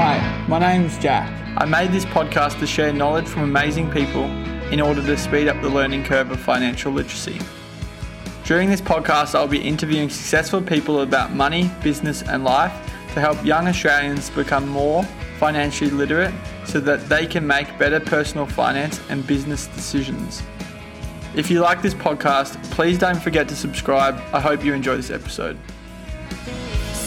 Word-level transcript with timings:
Hi, 0.00 0.46
my 0.46 0.60
name's 0.60 0.96
Jack. 0.98 1.28
I 1.56 1.64
made 1.64 1.90
this 1.90 2.04
podcast 2.04 2.60
to 2.60 2.68
share 2.68 2.92
knowledge 2.92 3.26
from 3.26 3.42
amazing 3.42 3.90
people 3.90 4.26
in 4.70 4.80
order 4.80 5.04
to 5.04 5.18
speed 5.18 5.48
up 5.48 5.60
the 5.60 5.68
learning 5.68 6.04
curve 6.04 6.30
of 6.30 6.38
financial 6.38 6.92
literacy. 6.92 7.40
During 8.44 8.70
this 8.70 8.80
podcast, 8.80 9.34
I'll 9.34 9.48
be 9.48 9.60
interviewing 9.60 10.08
successful 10.08 10.62
people 10.62 11.00
about 11.00 11.32
money, 11.32 11.68
business, 11.82 12.22
and 12.22 12.44
life 12.44 12.72
to 13.14 13.20
help 13.20 13.44
young 13.44 13.66
Australians 13.66 14.30
become 14.30 14.68
more 14.68 15.02
financially 15.40 15.90
literate 15.90 16.32
so 16.64 16.78
that 16.78 17.08
they 17.08 17.26
can 17.26 17.44
make 17.44 17.76
better 17.76 17.98
personal 17.98 18.46
finance 18.46 19.00
and 19.08 19.26
business 19.26 19.66
decisions. 19.66 20.44
If 21.34 21.50
you 21.50 21.58
like 21.58 21.82
this 21.82 21.94
podcast, 21.94 22.62
please 22.70 22.98
don't 22.98 23.20
forget 23.20 23.48
to 23.48 23.56
subscribe. 23.56 24.14
I 24.32 24.38
hope 24.38 24.64
you 24.64 24.74
enjoy 24.74 24.94
this 24.96 25.10
episode. 25.10 25.58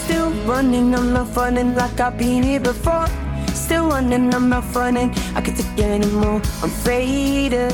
Still 0.04 0.30
running, 0.46 0.94
I'm 0.96 1.12
not 1.12 1.34
running 1.36 1.76
like 1.76 2.00
I've 2.00 2.18
been 2.18 2.42
here 2.42 2.58
before. 2.58 3.06
Still 3.54 3.88
running, 3.88 4.34
I'm 4.34 4.48
not 4.48 4.74
running. 4.74 5.10
I 5.36 5.40
can't 5.40 5.56
take 5.56 5.78
it 5.78 5.84
anymore. 5.84 6.42
I'm 6.60 6.70
faded. 6.70 7.72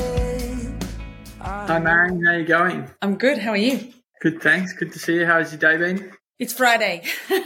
Hi, 1.39 1.79
Marion. 1.79 2.23
How 2.23 2.31
are 2.31 2.39
you 2.39 2.45
going? 2.45 2.87
I'm 3.01 3.15
good. 3.17 3.39
How 3.39 3.51
are 3.51 3.57
you? 3.57 3.93
Good, 4.21 4.43
thanks. 4.43 4.73
Good 4.73 4.93
to 4.93 4.99
see 4.99 5.15
you. 5.15 5.25
How's 5.25 5.51
your 5.51 5.59
day 5.59 5.77
been? 5.77 6.11
It's 6.37 6.53
Friday. 6.53 7.03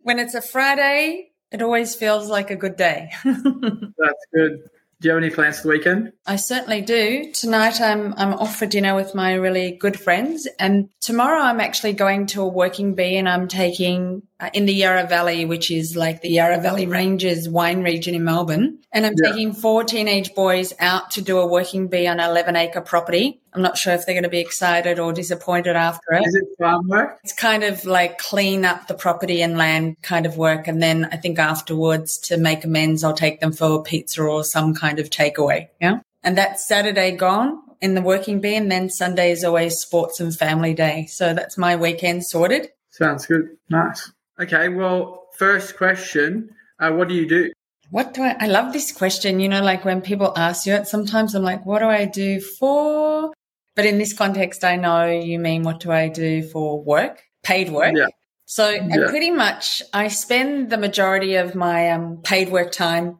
when 0.00 0.18
it's 0.18 0.34
a 0.34 0.40
Friday, 0.40 1.32
it 1.52 1.60
always 1.60 1.94
feels 1.94 2.30
like 2.30 2.50
a 2.50 2.56
good 2.56 2.76
day. 2.76 3.10
That's 3.24 4.24
good. 4.34 4.60
Do 5.04 5.08
you 5.08 5.14
have 5.16 5.22
any 5.22 5.34
plans 5.34 5.58
for 5.58 5.64
the 5.64 5.68
weekend? 5.74 6.12
I 6.24 6.36
certainly 6.36 6.80
do. 6.80 7.30
Tonight 7.34 7.78
I'm 7.78 8.14
I'm 8.16 8.32
off 8.32 8.56
for 8.56 8.64
dinner 8.64 8.94
with 8.94 9.14
my 9.14 9.34
really 9.34 9.72
good 9.72 10.00
friends 10.00 10.48
and 10.58 10.88
tomorrow 11.02 11.42
I'm 11.42 11.60
actually 11.60 11.92
going 11.92 12.24
to 12.28 12.40
a 12.40 12.48
working 12.48 12.94
bee 12.94 13.18
and 13.18 13.28
I'm 13.28 13.46
taking 13.46 14.22
uh, 14.40 14.48
in 14.54 14.64
the 14.64 14.72
Yarra 14.72 15.06
Valley 15.06 15.44
which 15.44 15.70
is 15.70 15.94
like 15.94 16.22
the 16.22 16.30
Yarra 16.30 16.58
Valley 16.58 16.86
Ranges 16.86 17.50
wine 17.50 17.82
region 17.82 18.14
in 18.14 18.24
Melbourne 18.24 18.78
and 18.92 19.04
I'm 19.04 19.12
Yeah. 19.22 19.32
taking 19.32 19.52
four 19.52 19.84
teenage 19.84 20.34
boys 20.34 20.72
out 20.80 21.10
to 21.10 21.20
do 21.20 21.36
a 21.38 21.46
working 21.46 21.88
bee 21.88 22.06
on 22.06 22.18
an 22.18 22.30
11 22.30 22.56
acre 22.56 22.80
property. 22.80 23.42
I'm 23.54 23.62
not 23.62 23.78
sure 23.78 23.92
if 23.92 24.04
they're 24.04 24.14
going 24.14 24.24
to 24.24 24.28
be 24.28 24.40
excited 24.40 24.98
or 24.98 25.12
disappointed 25.12 25.76
after 25.76 26.12
it. 26.12 26.26
Is 26.26 26.34
it 26.34 26.44
farm 26.58 26.88
work? 26.88 27.18
It's 27.22 27.32
kind 27.32 27.62
of 27.62 27.84
like 27.84 28.18
clean 28.18 28.64
up 28.64 28.88
the 28.88 28.94
property 28.94 29.42
and 29.42 29.56
land 29.56 29.96
kind 30.02 30.26
of 30.26 30.36
work. 30.36 30.66
And 30.66 30.82
then 30.82 31.08
I 31.12 31.16
think 31.16 31.38
afterwards 31.38 32.18
to 32.18 32.36
make 32.36 32.64
amends, 32.64 33.04
I'll 33.04 33.14
take 33.14 33.40
them 33.40 33.52
for 33.52 33.78
a 33.78 33.82
pizza 33.82 34.22
or 34.22 34.42
some 34.42 34.74
kind 34.74 34.98
of 34.98 35.08
takeaway. 35.08 35.68
Yeah. 35.80 36.00
And 36.24 36.36
that's 36.36 36.66
Saturday 36.66 37.12
gone 37.12 37.60
in 37.80 37.94
the 37.94 38.02
working 38.02 38.40
bee. 38.40 38.56
And 38.56 38.72
then 38.72 38.90
Sunday 38.90 39.30
is 39.30 39.44
always 39.44 39.76
sports 39.76 40.18
and 40.18 40.34
family 40.34 40.74
day. 40.74 41.06
So 41.06 41.32
that's 41.32 41.56
my 41.56 41.76
weekend 41.76 42.24
sorted. 42.24 42.70
Sounds 42.90 43.26
good. 43.26 43.56
Nice. 43.68 44.10
Okay, 44.40 44.68
well, 44.68 45.28
first 45.36 45.76
question 45.76 46.50
uh, 46.80 46.90
What 46.90 47.08
do 47.08 47.14
you 47.14 47.28
do? 47.28 47.52
What 47.90 48.14
do 48.14 48.22
I, 48.22 48.36
I 48.40 48.46
love 48.48 48.72
this 48.72 48.90
question. 48.90 49.38
You 49.38 49.48
know, 49.48 49.62
like 49.62 49.84
when 49.84 50.00
people 50.00 50.32
ask 50.36 50.66
you 50.66 50.74
it, 50.74 50.88
sometimes 50.88 51.34
I'm 51.34 51.44
like, 51.44 51.64
what 51.64 51.78
do 51.78 51.86
I 51.86 52.06
do 52.06 52.40
for? 52.40 53.32
But 53.76 53.86
in 53.86 53.98
this 53.98 54.12
context, 54.12 54.64
I 54.64 54.76
know 54.76 55.06
you 55.06 55.38
mean 55.38 55.62
what 55.62 55.80
do 55.80 55.90
I 55.90 56.08
do 56.08 56.42
for 56.42 56.82
work, 56.82 57.22
paid 57.42 57.70
work. 57.70 57.94
Yeah. 57.96 58.06
So 58.46 58.70
Yeah. 58.70 59.06
uh, 59.06 59.08
pretty 59.10 59.30
much 59.30 59.82
I 59.92 60.08
spend 60.08 60.70
the 60.70 60.78
majority 60.78 61.36
of 61.36 61.54
my 61.54 61.90
um, 61.90 62.18
paid 62.22 62.50
work 62.50 62.72
time 62.72 63.18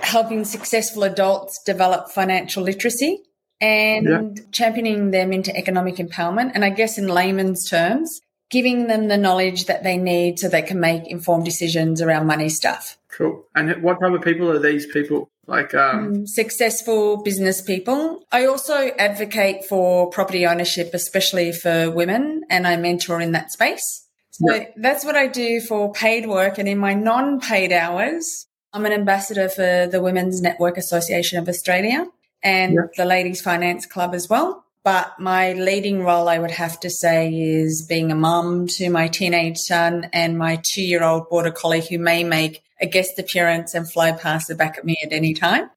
helping 0.00 0.44
successful 0.44 1.02
adults 1.02 1.60
develop 1.64 2.10
financial 2.10 2.62
literacy 2.62 3.22
and 3.60 4.40
championing 4.52 5.10
them 5.10 5.32
into 5.32 5.54
economic 5.54 5.96
empowerment. 5.96 6.52
And 6.54 6.64
I 6.64 6.70
guess 6.70 6.96
in 6.96 7.08
layman's 7.08 7.68
terms, 7.68 8.20
giving 8.50 8.88
them 8.88 9.08
the 9.08 9.16
knowledge 9.16 9.66
that 9.66 9.82
they 9.82 9.96
need 9.96 10.38
so 10.38 10.48
they 10.48 10.62
can 10.62 10.80
make 10.80 11.06
informed 11.06 11.44
decisions 11.44 12.02
around 12.02 12.26
money 12.26 12.48
stuff. 12.48 12.98
Cool. 13.08 13.44
And 13.54 13.82
what 13.82 14.00
type 14.00 14.12
of 14.12 14.22
people 14.22 14.50
are 14.50 14.58
these 14.58 14.86
people? 14.86 15.30
Like, 15.46 15.74
um, 15.74 16.26
successful 16.26 17.22
business 17.22 17.60
people. 17.60 18.22
I 18.30 18.46
also 18.46 18.74
advocate 18.98 19.64
for 19.64 20.08
property 20.10 20.46
ownership, 20.46 20.90
especially 20.94 21.52
for 21.52 21.90
women, 21.90 22.42
and 22.50 22.66
I 22.66 22.76
mentor 22.76 23.20
in 23.20 23.32
that 23.32 23.50
space. 23.50 24.06
So 24.30 24.54
Yeah. 24.54 24.66
that's 24.76 25.04
what 25.04 25.16
I 25.16 25.26
do 25.26 25.60
for 25.60 25.92
paid 25.92 26.26
work. 26.26 26.58
And 26.58 26.68
in 26.68 26.78
my 26.78 26.94
non 26.94 27.40
paid 27.40 27.72
hours, 27.72 28.46
I'm 28.72 28.86
an 28.86 28.92
ambassador 28.92 29.48
for 29.48 29.88
the 29.90 30.00
Women's 30.00 30.40
Network 30.40 30.76
Association 30.76 31.38
of 31.38 31.48
Australia 31.48 32.06
and 32.42 32.74
Yeah. 32.74 32.80
the 32.96 33.04
Ladies 33.04 33.40
Finance 33.40 33.86
Club 33.86 34.14
as 34.14 34.28
well. 34.28 34.64
But 34.82 35.20
my 35.20 35.52
leading 35.52 36.02
role, 36.02 36.28
I 36.28 36.38
would 36.38 36.50
have 36.52 36.80
to 36.80 36.90
say, 36.90 37.32
is 37.34 37.84
being 37.86 38.10
a 38.10 38.14
mum 38.14 38.66
to 38.78 38.88
my 38.88 39.08
teenage 39.08 39.58
son 39.58 40.08
and 40.12 40.38
my 40.38 40.60
two 40.72 40.82
year 40.82 41.02
old 41.02 41.28
border 41.28 41.50
collie 41.50 41.82
who 41.82 41.98
may 41.98 42.24
make 42.24 42.62
a 42.80 42.86
guest 42.86 43.18
appearance 43.18 43.74
and 43.74 43.90
fly 43.90 44.12
past 44.12 44.48
the 44.48 44.54
back 44.54 44.78
of 44.78 44.84
me 44.84 44.96
at 45.04 45.12
any 45.12 45.34
time. 45.34 45.70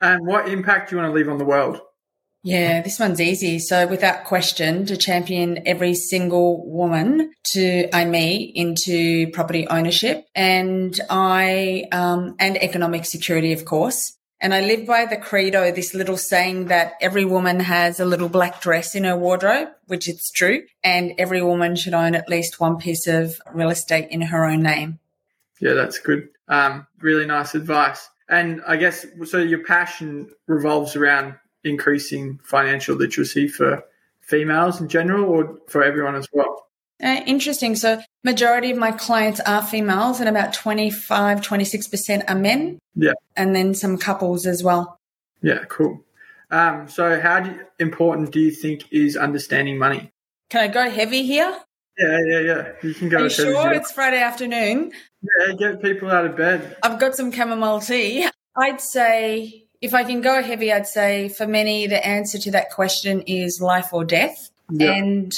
and 0.00 0.26
what 0.26 0.48
impact 0.48 0.90
do 0.90 0.96
you 0.96 1.02
want 1.02 1.12
to 1.12 1.16
leave 1.16 1.28
on 1.28 1.38
the 1.38 1.44
world? 1.44 1.80
Yeah, 2.46 2.80
this 2.80 3.00
one's 3.00 3.20
easy. 3.20 3.58
So 3.58 3.88
without 3.88 4.24
question, 4.24 4.86
to 4.86 4.96
champion 4.96 5.66
every 5.66 5.94
single 5.94 6.64
woman 6.64 7.32
to 7.52 7.88
I 7.92 8.04
me 8.04 8.52
into 8.54 9.32
property 9.32 9.66
ownership 9.66 10.24
and 10.32 10.98
I 11.10 11.86
um, 11.90 12.36
and 12.38 12.56
economic 12.56 13.04
security, 13.04 13.52
of 13.52 13.64
course. 13.64 14.16
And 14.40 14.52
I 14.52 14.60
live 14.60 14.86
by 14.86 15.06
the 15.06 15.16
credo, 15.16 15.72
this 15.72 15.94
little 15.94 16.18
saying 16.18 16.66
that 16.66 16.92
every 17.00 17.24
woman 17.24 17.60
has 17.60 17.98
a 17.98 18.04
little 18.04 18.28
black 18.28 18.60
dress 18.60 18.94
in 18.94 19.04
her 19.04 19.16
wardrobe, 19.16 19.68
which 19.86 20.08
it's 20.08 20.30
true, 20.30 20.64
and 20.84 21.12
every 21.16 21.42
woman 21.42 21.74
should 21.74 21.94
own 21.94 22.14
at 22.14 22.28
least 22.28 22.60
one 22.60 22.76
piece 22.76 23.06
of 23.06 23.40
real 23.52 23.70
estate 23.70 24.08
in 24.10 24.20
her 24.20 24.44
own 24.44 24.62
name. 24.62 24.98
Yeah, 25.58 25.72
that's 25.72 25.98
good. 25.98 26.28
Um, 26.48 26.86
really 27.00 27.24
nice 27.24 27.54
advice. 27.54 28.08
And 28.28 28.60
I 28.66 28.76
guess 28.76 29.06
so. 29.24 29.38
Your 29.38 29.64
passion 29.64 30.30
revolves 30.46 30.96
around 30.96 31.36
increasing 31.64 32.38
financial 32.44 32.94
literacy 32.96 33.48
for 33.48 33.84
females 34.20 34.80
in 34.80 34.88
general, 34.88 35.24
or 35.24 35.58
for 35.68 35.82
everyone 35.82 36.14
as 36.14 36.28
well. 36.32 36.66
Uh, 37.02 37.20
interesting. 37.26 37.76
So 37.76 38.00
majority 38.24 38.70
of 38.70 38.78
my 38.78 38.92
clients 38.92 39.40
are 39.40 39.62
females 39.62 40.20
and 40.20 40.28
about 40.28 40.54
25, 40.54 41.40
26% 41.40 42.24
are 42.28 42.34
men. 42.34 42.78
Yeah. 42.94 43.12
And 43.36 43.54
then 43.54 43.74
some 43.74 43.98
couples 43.98 44.46
as 44.46 44.62
well. 44.62 44.98
Yeah, 45.42 45.64
cool. 45.68 46.02
Um, 46.50 46.88
so, 46.88 47.20
how 47.20 47.40
do 47.40 47.50
you, 47.50 47.60
important 47.78 48.30
do 48.30 48.40
you 48.40 48.50
think 48.50 48.84
is 48.92 49.16
understanding 49.16 49.78
money? 49.78 50.12
Can 50.48 50.62
I 50.62 50.68
go 50.68 50.88
heavy 50.88 51.24
here? 51.24 51.58
Yeah, 51.98 52.18
yeah, 52.24 52.40
yeah. 52.40 52.68
You 52.82 52.94
can 52.94 53.08
go. 53.08 53.16
Are 53.16 53.20
you 53.20 53.26
as 53.26 53.36
heavy 53.36 53.48
as 53.50 53.54
sure 53.54 53.72
it's 53.72 53.92
Friday 53.92 54.20
afternoon? 54.20 54.92
Yeah, 55.22 55.54
get 55.54 55.82
people 55.82 56.10
out 56.10 56.24
of 56.24 56.36
bed. 56.36 56.76
I've 56.82 57.00
got 57.00 57.16
some 57.16 57.32
chamomile 57.32 57.80
tea. 57.80 58.28
I'd 58.56 58.80
say 58.80 59.66
if 59.80 59.92
I 59.92 60.04
can 60.04 60.20
go 60.20 60.42
heavy, 60.42 60.72
I'd 60.72 60.86
say 60.86 61.28
for 61.28 61.46
many, 61.46 61.86
the 61.86 62.04
answer 62.06 62.38
to 62.38 62.50
that 62.52 62.70
question 62.70 63.22
is 63.22 63.60
life 63.60 63.92
or 63.92 64.04
death. 64.04 64.50
Yeah. 64.70 64.92
And 64.92 65.32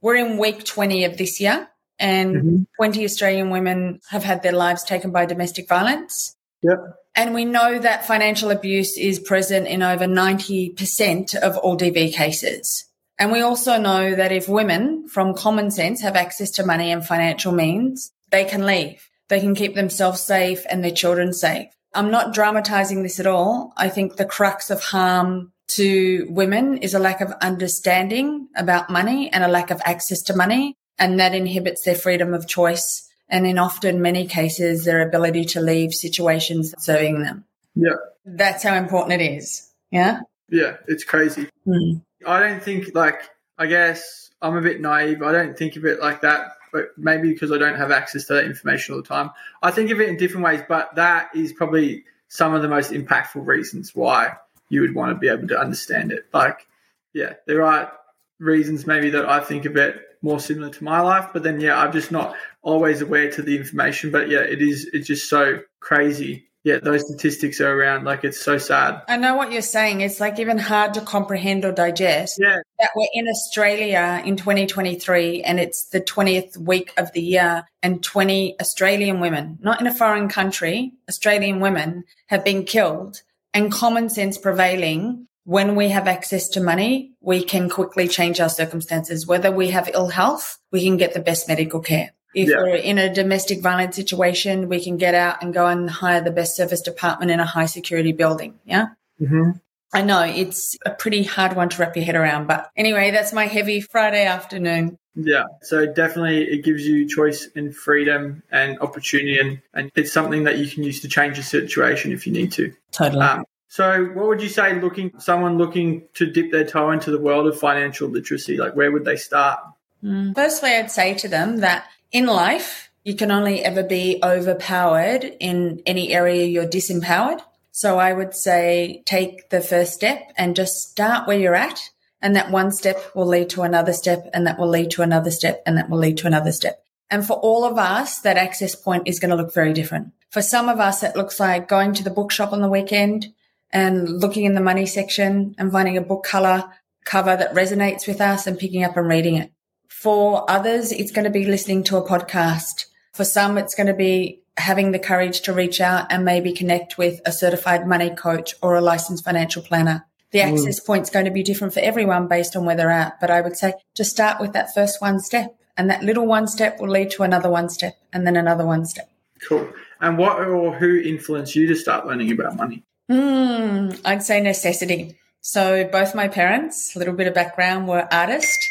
we're 0.00 0.16
in 0.16 0.38
week 0.38 0.64
20 0.64 1.04
of 1.04 1.16
this 1.16 1.40
year 1.40 1.68
and 1.98 2.34
Mhm. 2.36 2.66
20 2.76 3.04
Australian 3.04 3.50
women 3.50 4.00
have 4.08 4.24
had 4.24 4.42
their 4.42 4.52
lives 4.52 4.82
taken 4.84 5.10
by 5.10 5.26
domestic 5.26 5.68
violence. 5.68 6.34
Yep. 6.62 6.78
And 7.14 7.34
we 7.34 7.44
know 7.44 7.78
that 7.78 8.06
financial 8.06 8.50
abuse 8.50 8.96
is 8.96 9.18
present 9.18 9.66
in 9.66 9.82
over 9.82 10.06
90% 10.06 11.34
of 11.34 11.56
all 11.58 11.76
DV 11.76 12.12
cases. 12.12 12.86
And 13.18 13.32
we 13.32 13.42
also 13.42 13.78
know 13.78 14.14
that 14.14 14.32
if 14.32 14.48
women 14.48 15.06
from 15.08 15.34
common 15.34 15.70
sense 15.70 16.00
have 16.00 16.16
access 16.16 16.50
to 16.52 16.64
money 16.64 16.90
and 16.90 17.04
financial 17.04 17.52
means, 17.52 18.12
they 18.30 18.44
can 18.44 18.64
leave. 18.64 19.02
They 19.28 19.40
can 19.40 19.54
keep 19.54 19.74
themselves 19.74 20.20
safe 20.22 20.64
and 20.70 20.82
their 20.82 20.90
children 20.90 21.32
safe. 21.32 21.68
I'm 21.92 22.10
not 22.10 22.32
dramatizing 22.32 23.02
this 23.02 23.20
at 23.20 23.26
all. 23.26 23.72
I 23.76 23.88
think 23.88 24.16
the 24.16 24.24
crux 24.24 24.70
of 24.70 24.80
harm 24.80 25.52
to 25.76 26.26
women 26.28 26.78
is 26.78 26.94
a 26.94 26.98
lack 26.98 27.20
of 27.20 27.32
understanding 27.40 28.48
about 28.56 28.90
money 28.90 29.32
and 29.32 29.44
a 29.44 29.48
lack 29.48 29.70
of 29.70 29.80
access 29.84 30.22
to 30.22 30.36
money. 30.36 30.76
And 30.98 31.18
that 31.18 31.34
inhibits 31.34 31.84
their 31.84 31.94
freedom 31.94 32.34
of 32.34 32.46
choice. 32.46 33.08
And 33.28 33.46
in 33.46 33.58
often 33.58 34.02
many 34.02 34.26
cases, 34.26 34.84
their 34.84 35.06
ability 35.06 35.44
to 35.46 35.60
leave 35.60 35.94
situations 35.94 36.74
serving 36.78 37.22
them. 37.22 37.44
Yeah, 37.74 37.94
That's 38.24 38.62
how 38.62 38.74
important 38.74 39.20
it 39.20 39.36
is. 39.36 39.70
Yeah. 39.90 40.20
yeah. 40.48 40.76
It's 40.88 41.04
crazy. 41.04 41.48
Mm. 41.66 42.02
I 42.26 42.40
don't 42.40 42.62
think 42.62 42.94
like 42.94 43.30
I 43.56 43.66
guess 43.66 44.30
I'm 44.42 44.56
a 44.56 44.60
bit 44.60 44.80
naive. 44.80 45.22
I 45.22 45.32
don't 45.32 45.56
think 45.56 45.76
of 45.76 45.84
it 45.84 46.00
like 46.00 46.22
that, 46.22 46.52
but 46.72 46.88
maybe 46.96 47.32
because 47.32 47.52
I 47.52 47.58
don't 47.58 47.76
have 47.76 47.90
access 47.90 48.26
to 48.26 48.34
that 48.34 48.44
information 48.44 48.94
all 48.94 49.02
the 49.02 49.08
time. 49.08 49.30
I 49.62 49.70
think 49.70 49.90
of 49.90 50.00
it 50.00 50.08
in 50.08 50.16
different 50.16 50.44
ways, 50.44 50.62
but 50.68 50.94
that 50.96 51.30
is 51.34 51.52
probably 51.52 52.04
some 52.28 52.54
of 52.54 52.62
the 52.62 52.68
most 52.68 52.90
impactful 52.92 53.46
reasons 53.46 53.94
why 53.94 54.36
you 54.70 54.80
would 54.80 54.94
want 54.94 55.10
to 55.10 55.18
be 55.18 55.28
able 55.28 55.48
to 55.48 55.60
understand 55.60 56.12
it. 56.12 56.26
Like, 56.32 56.66
yeah, 57.12 57.34
there 57.46 57.62
are 57.62 57.92
reasons 58.38 58.86
maybe 58.86 59.10
that 59.10 59.28
I 59.28 59.40
think 59.40 59.66
of 59.66 59.76
it 59.76 60.00
more 60.22 60.40
similar 60.40 60.70
to 60.70 60.84
my 60.84 61.00
life, 61.00 61.28
but 61.34 61.42
then 61.42 61.60
yeah, 61.60 61.78
I'm 61.78 61.92
just 61.92 62.10
not 62.10 62.34
always 62.62 63.02
aware 63.02 63.30
to 63.32 63.42
the 63.42 63.56
information. 63.56 64.10
But 64.10 64.30
yeah, 64.30 64.40
it 64.40 64.62
is 64.62 64.88
it's 64.92 65.06
just 65.06 65.28
so 65.28 65.60
crazy 65.80 66.50
yeah, 66.62 66.78
those 66.82 67.06
statistics 67.06 67.60
are 67.60 67.72
around. 67.72 68.04
Like 68.04 68.22
it's 68.22 68.40
so 68.40 68.58
sad. 68.58 69.02
I 69.08 69.16
know 69.16 69.34
what 69.34 69.50
you're 69.50 69.62
saying. 69.62 70.02
It's 70.02 70.20
like 70.20 70.38
even 70.38 70.58
hard 70.58 70.94
to 70.94 71.00
comprehend 71.00 71.64
or 71.64 71.72
digest. 71.72 72.38
Yeah. 72.38 72.58
That 72.78 72.90
we're 72.94 73.08
in 73.14 73.28
Australia 73.28 74.22
in 74.24 74.36
2023 74.36 75.42
and 75.42 75.58
it's 75.58 75.88
the 75.88 76.02
20th 76.02 76.58
week 76.58 76.92
of 76.98 77.12
the 77.12 77.22
year 77.22 77.64
and 77.82 78.02
20 78.02 78.60
Australian 78.60 79.20
women, 79.20 79.58
not 79.62 79.80
in 79.80 79.86
a 79.86 79.94
foreign 79.94 80.28
country, 80.28 80.92
Australian 81.08 81.60
women 81.60 82.04
have 82.26 82.44
been 82.44 82.64
killed 82.64 83.22
and 83.54 83.72
common 83.72 84.08
sense 84.08 84.38
prevailing. 84.38 85.26
When 85.44 85.74
we 85.74 85.88
have 85.88 86.06
access 86.06 86.48
to 86.50 86.60
money, 86.60 87.12
we 87.20 87.42
can 87.42 87.68
quickly 87.70 88.08
change 88.08 88.40
our 88.40 88.48
circumstances. 88.48 89.26
Whether 89.26 89.50
we 89.50 89.70
have 89.70 89.90
ill 89.92 90.08
health, 90.08 90.58
we 90.70 90.84
can 90.84 90.96
get 90.96 91.14
the 91.14 91.20
best 91.20 91.48
medical 91.48 91.80
care. 91.80 92.12
If 92.34 92.48
Yeah. 92.48 92.58
we're 92.58 92.76
in 92.76 92.98
a 92.98 93.12
domestic 93.12 93.60
violence 93.60 93.96
situation, 93.96 94.68
we 94.68 94.82
can 94.84 94.96
get 94.96 95.14
out 95.14 95.42
and 95.42 95.52
go 95.52 95.66
and 95.66 95.90
hire 95.90 96.20
the 96.20 96.30
best 96.30 96.54
service 96.56 96.80
department 96.80 97.30
in 97.30 97.40
a 97.40 97.46
high 97.46 97.66
security 97.66 98.12
building. 98.12 98.54
Yeah. 98.64 98.88
hmm 99.18 99.50
I 99.92 100.02
know 100.02 100.22
it's 100.22 100.76
a 100.86 100.90
pretty 100.90 101.24
hard 101.24 101.56
one 101.56 101.68
to 101.70 101.80
wrap 101.80 101.96
your 101.96 102.04
head 102.04 102.14
around, 102.14 102.46
but 102.46 102.70
anyway, 102.76 103.10
that's 103.10 103.32
my 103.32 103.46
heavy 103.46 103.80
Friday 103.80 104.24
afternoon. 104.24 104.96
Yeah. 105.16 105.46
So 105.62 105.84
definitely 105.92 106.44
it 106.44 106.62
gives 106.62 106.86
you 106.86 107.08
choice 107.08 107.48
and 107.56 107.74
freedom 107.74 108.44
and 108.52 108.78
opportunity 108.78 109.40
and, 109.40 109.60
and 109.74 109.90
it's 109.96 110.12
something 110.12 110.44
that 110.44 110.58
you 110.58 110.68
can 110.70 110.84
use 110.84 111.00
to 111.00 111.08
change 111.08 111.38
your 111.38 111.44
situation 111.44 112.12
if 112.12 112.24
you 112.24 112.32
need 112.32 112.52
to. 112.52 112.72
Totally. 112.92 113.22
Um, 113.22 113.44
so 113.68 114.06
what 114.14 114.26
would 114.26 114.42
you 114.42 114.48
say 114.48 114.80
looking 114.80 115.12
someone 115.18 115.56
looking 115.56 116.08
to 116.14 116.26
dip 116.30 116.50
their 116.50 116.64
toe 116.64 116.90
into 116.90 117.10
the 117.10 117.20
world 117.20 117.46
of 117.46 117.58
financial 117.58 118.08
literacy, 118.08 118.56
like 118.56 118.74
where 118.74 118.90
would 118.90 119.04
they 119.04 119.16
start? 119.16 119.60
Mm. 120.02 120.34
Firstly, 120.34 120.70
I'd 120.70 120.90
say 120.90 121.14
to 121.14 121.28
them 121.28 121.58
that 121.58 121.86
in 122.10 122.26
life, 122.26 122.90
you 123.04 123.14
can 123.14 123.30
only 123.30 123.64
ever 123.64 123.82
be 123.82 124.20
overpowered 124.22 125.24
in 125.24 125.82
any 125.86 126.12
area 126.12 126.44
you're 126.46 126.66
disempowered. 126.66 127.40
So 127.70 127.98
I 127.98 128.12
would 128.12 128.34
say 128.34 129.02
take 129.06 129.50
the 129.50 129.60
first 129.60 129.94
step 129.94 130.32
and 130.36 130.56
just 130.56 130.90
start 130.90 131.26
where 131.26 131.38
you're 131.38 131.54
at. 131.54 131.90
And 132.20 132.36
that 132.36 132.50
one 132.50 132.70
step 132.70 133.00
will 133.14 133.26
lead 133.26 133.48
to 133.50 133.62
another 133.62 133.94
step 133.94 134.28
and 134.34 134.46
that 134.46 134.58
will 134.58 134.68
lead 134.68 134.90
to 134.92 135.02
another 135.02 135.30
step 135.30 135.62
and 135.64 135.78
that 135.78 135.88
will 135.88 135.98
lead 135.98 136.18
to 136.18 136.26
another 136.26 136.52
step. 136.52 136.84
And 137.10 137.26
for 137.26 137.34
all 137.38 137.64
of 137.64 137.78
us, 137.78 138.20
that 138.20 138.36
access 138.36 138.74
point 138.74 139.04
is 139.06 139.18
going 139.18 139.30
to 139.30 139.36
look 139.36 139.54
very 139.54 139.72
different. 139.72 140.12
For 140.30 140.42
some 140.42 140.68
of 140.68 140.78
us, 140.78 141.02
it 141.02 141.16
looks 141.16 141.40
like 141.40 141.68
going 141.68 141.92
to 141.94 142.04
the 142.04 142.10
bookshop 142.10 142.52
on 142.52 142.60
the 142.60 142.68
weekend 142.68 143.32
and 143.72 144.20
looking 144.20 144.44
in 144.44 144.54
the 144.54 144.60
money 144.60 144.86
section 144.86 145.54
and 145.58 145.72
finding 145.72 145.96
a 145.96 146.02
book 146.02 146.24
color 146.24 146.70
cover 147.04 147.36
that 147.36 147.54
resonates 147.54 148.06
with 148.06 148.20
us 148.20 148.46
and 148.46 148.58
picking 148.58 148.84
up 148.84 148.96
and 148.96 149.08
reading 149.08 149.36
it. 149.36 149.52
For 149.88 150.48
others, 150.48 150.92
it's 150.92 151.10
going 151.10 151.24
to 151.24 151.30
be 151.30 151.44
listening 151.44 151.82
to 151.84 151.96
a 151.96 152.06
podcast. 152.06 152.86
For 153.12 153.24
some, 153.24 153.58
it's 153.58 153.74
going 153.74 153.88
to 153.88 153.94
be 153.94 154.42
having 154.56 154.92
the 154.92 154.98
courage 154.98 155.40
to 155.42 155.52
reach 155.52 155.80
out 155.80 156.06
and 156.10 156.24
maybe 156.24 156.52
connect 156.52 156.96
with 156.96 157.20
a 157.24 157.32
certified 157.32 157.86
money 157.86 158.10
coach 158.10 158.54
or 158.62 158.76
a 158.76 158.80
licensed 158.80 159.24
financial 159.24 159.62
planner. 159.62 160.06
The 160.30 160.40
mm. 160.40 160.52
access 160.52 160.78
point's 160.78 161.10
going 161.10 161.24
to 161.24 161.30
be 161.30 161.42
different 161.42 161.74
for 161.74 161.80
everyone 161.80 162.28
based 162.28 162.54
on 162.54 162.64
where 162.64 162.76
they're 162.76 162.90
at. 162.90 163.18
But 163.20 163.30
I 163.30 163.40
would 163.40 163.56
say 163.56 163.74
just 163.96 164.10
start 164.10 164.40
with 164.40 164.52
that 164.52 164.72
first 164.74 165.00
one 165.00 165.18
step 165.18 165.56
and 165.76 165.90
that 165.90 166.04
little 166.04 166.26
one 166.26 166.46
step 166.46 166.78
will 166.80 166.90
lead 166.90 167.10
to 167.12 167.22
another 167.22 167.50
one 167.50 167.68
step 167.68 167.96
and 168.12 168.26
then 168.26 168.36
another 168.36 168.64
one 168.64 168.86
step. 168.86 169.10
Cool. 169.48 169.72
And 170.00 170.16
what 170.16 170.40
or 170.40 170.74
who 170.74 170.98
influenced 170.98 171.54
you 171.54 171.66
to 171.68 171.74
start 171.74 172.06
learning 172.06 172.32
about 172.32 172.56
money? 172.56 172.84
Hmm, 173.08 173.90
I'd 174.04 174.22
say 174.22 174.40
necessity. 174.40 175.18
So 175.40 175.84
both 175.84 176.14
my 176.14 176.28
parents, 176.28 176.94
a 176.94 176.98
little 176.98 177.14
bit 177.14 177.26
of 177.26 177.34
background, 177.34 177.88
were 177.88 178.06
artists 178.12 178.68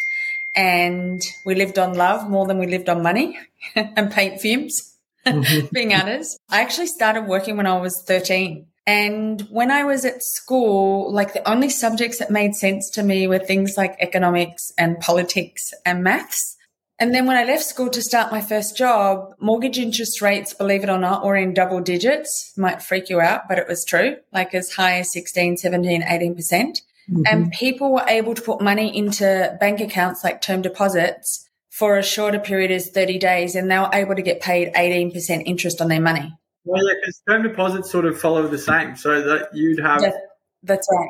and 0.55 1.21
we 1.45 1.55
lived 1.55 1.77
on 1.77 1.93
love 1.93 2.29
more 2.29 2.47
than 2.47 2.57
we 2.57 2.67
lived 2.67 2.89
on 2.89 3.03
money 3.03 3.37
and 3.75 4.11
paint 4.11 4.41
fumes 4.41 4.97
being 5.73 5.93
artists. 6.01 6.37
I 6.49 6.61
actually 6.61 6.87
started 6.87 7.27
working 7.27 7.57
when 7.57 7.67
I 7.67 7.79
was 7.79 8.01
13. 8.03 8.65
And 8.87 9.41
when 9.51 9.69
I 9.69 9.83
was 9.83 10.03
at 10.03 10.23
school, 10.23 11.13
like 11.13 11.33
the 11.33 11.47
only 11.47 11.69
subjects 11.69 12.17
that 12.17 12.31
made 12.31 12.55
sense 12.55 12.89
to 12.91 13.03
me 13.03 13.27
were 13.27 13.37
things 13.37 13.77
like 13.77 13.95
economics 13.99 14.71
and 14.79 14.99
politics 14.99 15.73
and 15.85 16.03
maths. 16.03 16.57
And 16.99 17.13
then 17.13 17.25
when 17.25 17.37
I 17.37 17.45
left 17.45 17.63
school 17.63 17.89
to 17.89 18.01
start 18.01 18.31
my 18.31 18.41
first 18.41 18.75
job, 18.75 19.33
mortgage 19.39 19.77
interest 19.77 20.21
rates, 20.21 20.53
believe 20.53 20.83
it 20.83 20.89
or 20.89 20.97
not, 20.97 21.23
were 21.23 21.37
in 21.37 21.53
double 21.53 21.79
digits. 21.79 22.51
Might 22.57 22.81
freak 22.81 23.09
you 23.09 23.21
out, 23.21 23.47
but 23.47 23.57
it 23.57 23.67
was 23.67 23.85
true. 23.85 24.17
Like 24.33 24.53
as 24.53 24.73
high 24.73 24.99
as 24.99 25.13
16, 25.13 25.57
17, 25.57 26.01
18%. 26.01 26.35
percent 26.35 26.81
mm-hmm. 27.09 27.21
And 27.25 27.51
people 27.51 27.93
were 27.93 28.05
able 28.07 28.35
to 28.35 28.41
put 28.41 28.61
money 28.61 28.95
into 28.95 29.57
bank 29.61 29.79
accounts 29.79 30.25
like 30.25 30.41
term 30.41 30.61
deposits 30.61 31.47
for 31.69 31.97
a 31.97 32.03
shorter 32.03 32.39
period 32.39 32.71
as 32.71 32.89
30 32.89 33.17
days 33.19 33.55
and 33.55 33.71
they 33.71 33.79
were 33.79 33.89
able 33.93 34.15
to 34.15 34.21
get 34.21 34.41
paid 34.41 34.73
18% 34.73 35.43
interest 35.45 35.79
on 35.79 35.87
their 35.87 36.01
money. 36.01 36.33
Well, 36.65 36.85
yeah, 36.85 36.95
because 36.99 37.21
term 37.25 37.43
deposits 37.43 37.89
sort 37.89 38.05
of 38.05 38.19
follow 38.19 38.45
the 38.47 38.57
same, 38.57 38.97
so 38.97 39.21
that 39.21 39.55
you'd 39.55 39.79
have 39.79 40.01
That- 40.01 40.21
that's 40.63 40.87
right. 40.91 41.09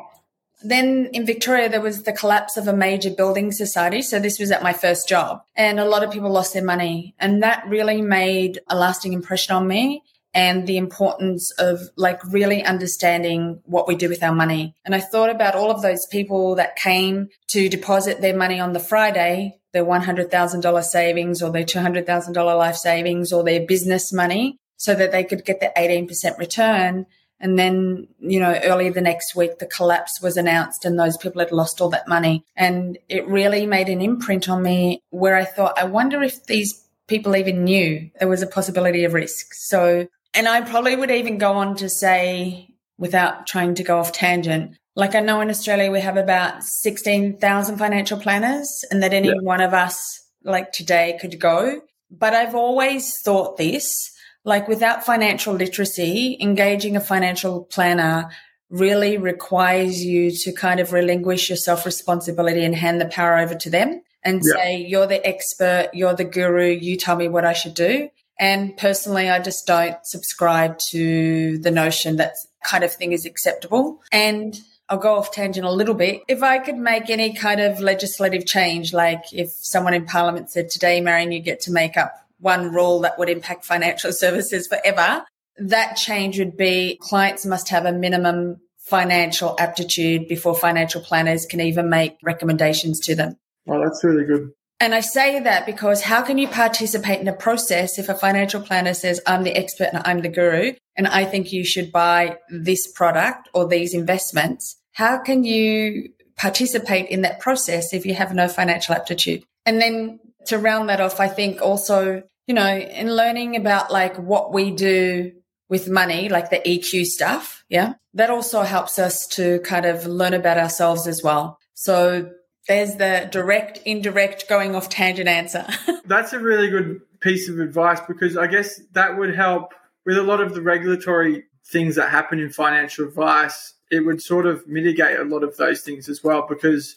Then 0.62 1.08
in 1.12 1.26
Victoria, 1.26 1.68
there 1.68 1.80
was 1.80 2.02
the 2.02 2.12
collapse 2.12 2.56
of 2.56 2.68
a 2.68 2.72
major 2.72 3.10
building 3.10 3.52
society. 3.52 4.02
So 4.02 4.18
this 4.18 4.38
was 4.38 4.50
at 4.50 4.62
my 4.62 4.72
first 4.72 5.08
job 5.08 5.42
and 5.56 5.80
a 5.80 5.84
lot 5.84 6.04
of 6.04 6.10
people 6.10 6.30
lost 6.30 6.52
their 6.52 6.64
money. 6.64 7.14
And 7.18 7.42
that 7.42 7.64
really 7.66 8.02
made 8.02 8.60
a 8.68 8.76
lasting 8.76 9.12
impression 9.12 9.54
on 9.54 9.66
me 9.66 10.02
and 10.32 10.66
the 10.66 10.76
importance 10.76 11.50
of 11.58 11.80
like 11.96 12.22
really 12.24 12.64
understanding 12.64 13.60
what 13.64 13.88
we 13.88 13.96
do 13.96 14.08
with 14.08 14.22
our 14.22 14.34
money. 14.34 14.74
And 14.84 14.94
I 14.94 15.00
thought 15.00 15.30
about 15.30 15.54
all 15.54 15.70
of 15.70 15.82
those 15.82 16.06
people 16.06 16.54
that 16.56 16.76
came 16.76 17.28
to 17.48 17.68
deposit 17.68 18.20
their 18.20 18.36
money 18.36 18.60
on 18.60 18.72
the 18.72 18.80
Friday, 18.80 19.58
their 19.72 19.84
$100,000 19.84 20.82
savings 20.84 21.42
or 21.42 21.50
their 21.50 21.64
$200,000 21.64 22.58
life 22.58 22.76
savings 22.76 23.32
or 23.32 23.42
their 23.42 23.66
business 23.66 24.12
money 24.12 24.58
so 24.76 24.94
that 24.94 25.12
they 25.12 25.24
could 25.24 25.44
get 25.44 25.60
the 25.60 25.72
18% 25.76 26.38
return. 26.38 27.06
And 27.40 27.58
then, 27.58 28.08
you 28.18 28.38
know, 28.38 28.58
early 28.64 28.90
the 28.90 29.00
next 29.00 29.34
week, 29.34 29.58
the 29.58 29.66
collapse 29.66 30.20
was 30.20 30.36
announced 30.36 30.84
and 30.84 30.98
those 30.98 31.16
people 31.16 31.40
had 31.40 31.52
lost 31.52 31.80
all 31.80 31.88
that 31.90 32.06
money. 32.06 32.44
And 32.54 32.98
it 33.08 33.26
really 33.26 33.64
made 33.66 33.88
an 33.88 34.02
imprint 34.02 34.48
on 34.48 34.62
me 34.62 35.02
where 35.10 35.36
I 35.36 35.44
thought, 35.44 35.78
I 35.78 35.84
wonder 35.84 36.22
if 36.22 36.44
these 36.44 36.84
people 37.08 37.34
even 37.36 37.64
knew 37.64 38.10
there 38.18 38.28
was 38.28 38.42
a 38.42 38.46
possibility 38.46 39.04
of 39.04 39.14
risk. 39.14 39.54
So, 39.54 40.06
and 40.34 40.46
I 40.46 40.60
probably 40.60 40.94
would 40.96 41.10
even 41.10 41.38
go 41.38 41.54
on 41.54 41.76
to 41.76 41.88
say, 41.88 42.68
without 42.98 43.46
trying 43.46 43.74
to 43.76 43.82
go 43.82 43.98
off 43.98 44.12
tangent, 44.12 44.76
like 44.94 45.14
I 45.14 45.20
know 45.20 45.40
in 45.40 45.48
Australia, 45.48 45.90
we 45.90 46.00
have 46.00 46.18
about 46.18 46.62
16,000 46.62 47.78
financial 47.78 48.18
planners 48.20 48.84
and 48.90 49.02
that 49.02 49.14
any 49.14 49.28
Yeah. 49.28 49.34
one 49.40 49.62
of 49.62 49.72
us 49.72 50.20
like 50.44 50.72
today 50.72 51.16
could 51.20 51.40
go. 51.40 51.80
But 52.10 52.34
I've 52.34 52.54
always 52.54 53.20
thought 53.22 53.56
this 53.56 54.10
like 54.44 54.68
without 54.68 55.04
financial 55.04 55.54
literacy, 55.54 56.36
engaging 56.40 56.96
a 56.96 57.00
financial 57.00 57.64
planner 57.64 58.30
really 58.70 59.18
requires 59.18 60.02
you 60.02 60.30
to 60.30 60.52
kind 60.52 60.80
of 60.80 60.92
relinquish 60.92 61.50
your 61.50 61.56
self 61.56 61.84
responsibility 61.84 62.64
and 62.64 62.74
hand 62.74 63.00
the 63.00 63.06
power 63.06 63.38
over 63.38 63.54
to 63.54 63.70
them 63.70 64.00
and 64.24 64.42
Yeah. 64.44 64.54
say, 64.54 64.76
you're 64.76 65.06
the 65.06 65.24
expert, 65.26 65.90
you're 65.92 66.14
the 66.14 66.24
guru, 66.24 66.70
you 66.70 66.96
tell 66.96 67.16
me 67.16 67.28
what 67.28 67.44
I 67.44 67.52
should 67.52 67.74
do. 67.74 68.08
And 68.38 68.74
personally, 68.76 69.28
I 69.28 69.38
just 69.40 69.66
don't 69.66 69.96
subscribe 70.04 70.78
to 70.92 71.58
the 71.58 71.70
notion 71.70 72.16
that 72.16 72.32
kind 72.64 72.84
of 72.84 72.92
thing 72.92 73.12
is 73.12 73.26
acceptable. 73.26 74.00
And 74.12 74.58
I'll 74.88 74.98
go 74.98 75.16
off 75.16 75.30
tangent 75.30 75.66
a 75.66 75.70
little 75.70 75.94
bit. 75.94 76.22
If 76.26 76.42
I 76.42 76.58
could 76.58 76.76
make 76.76 77.10
any 77.10 77.34
kind 77.34 77.60
of 77.60 77.80
legislative 77.80 78.46
change, 78.46 78.92
like 78.94 79.24
if 79.32 79.50
someone 79.50 79.94
in 79.94 80.06
Parliament 80.06 80.50
said 80.50 80.70
today, 80.70 81.00
Marion, 81.00 81.32
you 81.32 81.40
get 81.40 81.60
to 81.62 81.70
make 81.72 81.96
up 81.96 82.12
one 82.40 82.72
rule 82.72 83.00
that 83.00 83.18
would 83.18 83.28
impact 83.28 83.64
financial 83.64 84.12
services 84.24 84.66
forever, 84.66 85.24
that 85.58 85.94
change 85.96 86.38
would 86.38 86.56
be 86.56 86.98
clients 87.00 87.44
must 87.44 87.68
have 87.68 87.84
a 87.84 87.92
minimum 87.92 88.56
financial 88.78 89.54
aptitude 89.58 90.26
before 90.26 90.54
financial 90.54 91.00
planners 91.00 91.46
can 91.46 91.60
even 91.60 91.88
make 91.88 92.16
recommendations 92.22 92.98
to 93.00 93.14
them. 93.14 93.36
Well, 93.66 93.80
that's 93.82 94.02
really 94.02 94.24
good. 94.24 94.50
And 94.80 94.94
I 94.94 95.00
say 95.00 95.38
that 95.38 95.66
because 95.66 96.00
how 96.00 96.22
can 96.22 96.38
you 96.38 96.48
participate 96.48 97.20
in 97.20 97.28
a 97.28 97.34
process 97.34 97.98
if 97.98 98.08
a 98.08 98.14
financial 98.14 98.62
planner 98.62 98.94
says, 98.94 99.20
I'm 99.26 99.42
the 99.42 99.54
expert 99.54 99.90
and 99.92 100.02
I'm 100.06 100.22
the 100.22 100.30
guru, 100.30 100.72
and 100.96 101.06
I 101.06 101.26
think 101.26 101.52
you 101.52 101.64
should 101.64 101.92
buy 101.92 102.38
this 102.48 102.90
product 102.90 103.50
or 103.52 103.68
these 103.68 103.92
investments? 103.92 104.76
How 104.92 105.18
can 105.18 105.44
you 105.44 106.10
participate 106.36 107.10
in 107.10 107.20
that 107.20 107.40
process 107.40 107.92
if 107.92 108.06
you 108.06 108.14
have 108.14 108.34
no 108.34 108.48
financial 108.48 108.94
aptitude? 108.94 109.44
And 109.66 109.82
then 109.82 110.18
to 110.46 110.58
round 110.58 110.88
that 110.88 111.00
off, 111.00 111.20
I 111.20 111.28
think 111.28 111.60
also, 111.60 112.22
you 112.46 112.54
know, 112.54 112.76
in 112.76 113.14
learning 113.14 113.56
about 113.56 113.90
like 113.90 114.16
what 114.16 114.52
we 114.52 114.70
do 114.70 115.32
with 115.68 115.88
money, 115.88 116.28
like 116.28 116.50
the 116.50 116.58
EQ 116.58 117.06
stuff, 117.06 117.64
yeah, 117.68 117.94
that 118.14 118.30
also 118.30 118.62
helps 118.62 118.98
us 118.98 119.26
to 119.28 119.60
kind 119.60 119.86
of 119.86 120.06
learn 120.06 120.34
about 120.34 120.58
ourselves 120.58 121.06
as 121.06 121.22
well. 121.22 121.58
So 121.74 122.30
there's 122.68 122.96
the 122.96 123.28
direct, 123.30 123.80
indirect, 123.84 124.48
going 124.48 124.74
off 124.74 124.88
tangent 124.88 125.28
answer. 125.28 125.66
That's 126.04 126.32
a 126.32 126.38
really 126.38 126.68
good 126.68 127.00
piece 127.20 127.48
of 127.48 127.60
advice 127.60 128.00
because 128.06 128.36
I 128.36 128.46
guess 128.46 128.80
that 128.92 129.16
would 129.16 129.34
help 129.34 129.72
with 130.04 130.18
a 130.18 130.22
lot 130.22 130.40
of 130.40 130.54
the 130.54 130.62
regulatory 130.62 131.44
things 131.66 131.96
that 131.96 132.10
happen 132.10 132.40
in 132.40 132.50
financial 132.50 133.06
advice. 133.06 133.74
It 133.90 134.00
would 134.00 134.22
sort 134.22 134.46
of 134.46 134.66
mitigate 134.66 135.18
a 135.20 135.24
lot 135.24 135.44
of 135.44 135.56
those 135.56 135.82
things 135.82 136.08
as 136.08 136.22
well 136.24 136.46
because 136.48 136.96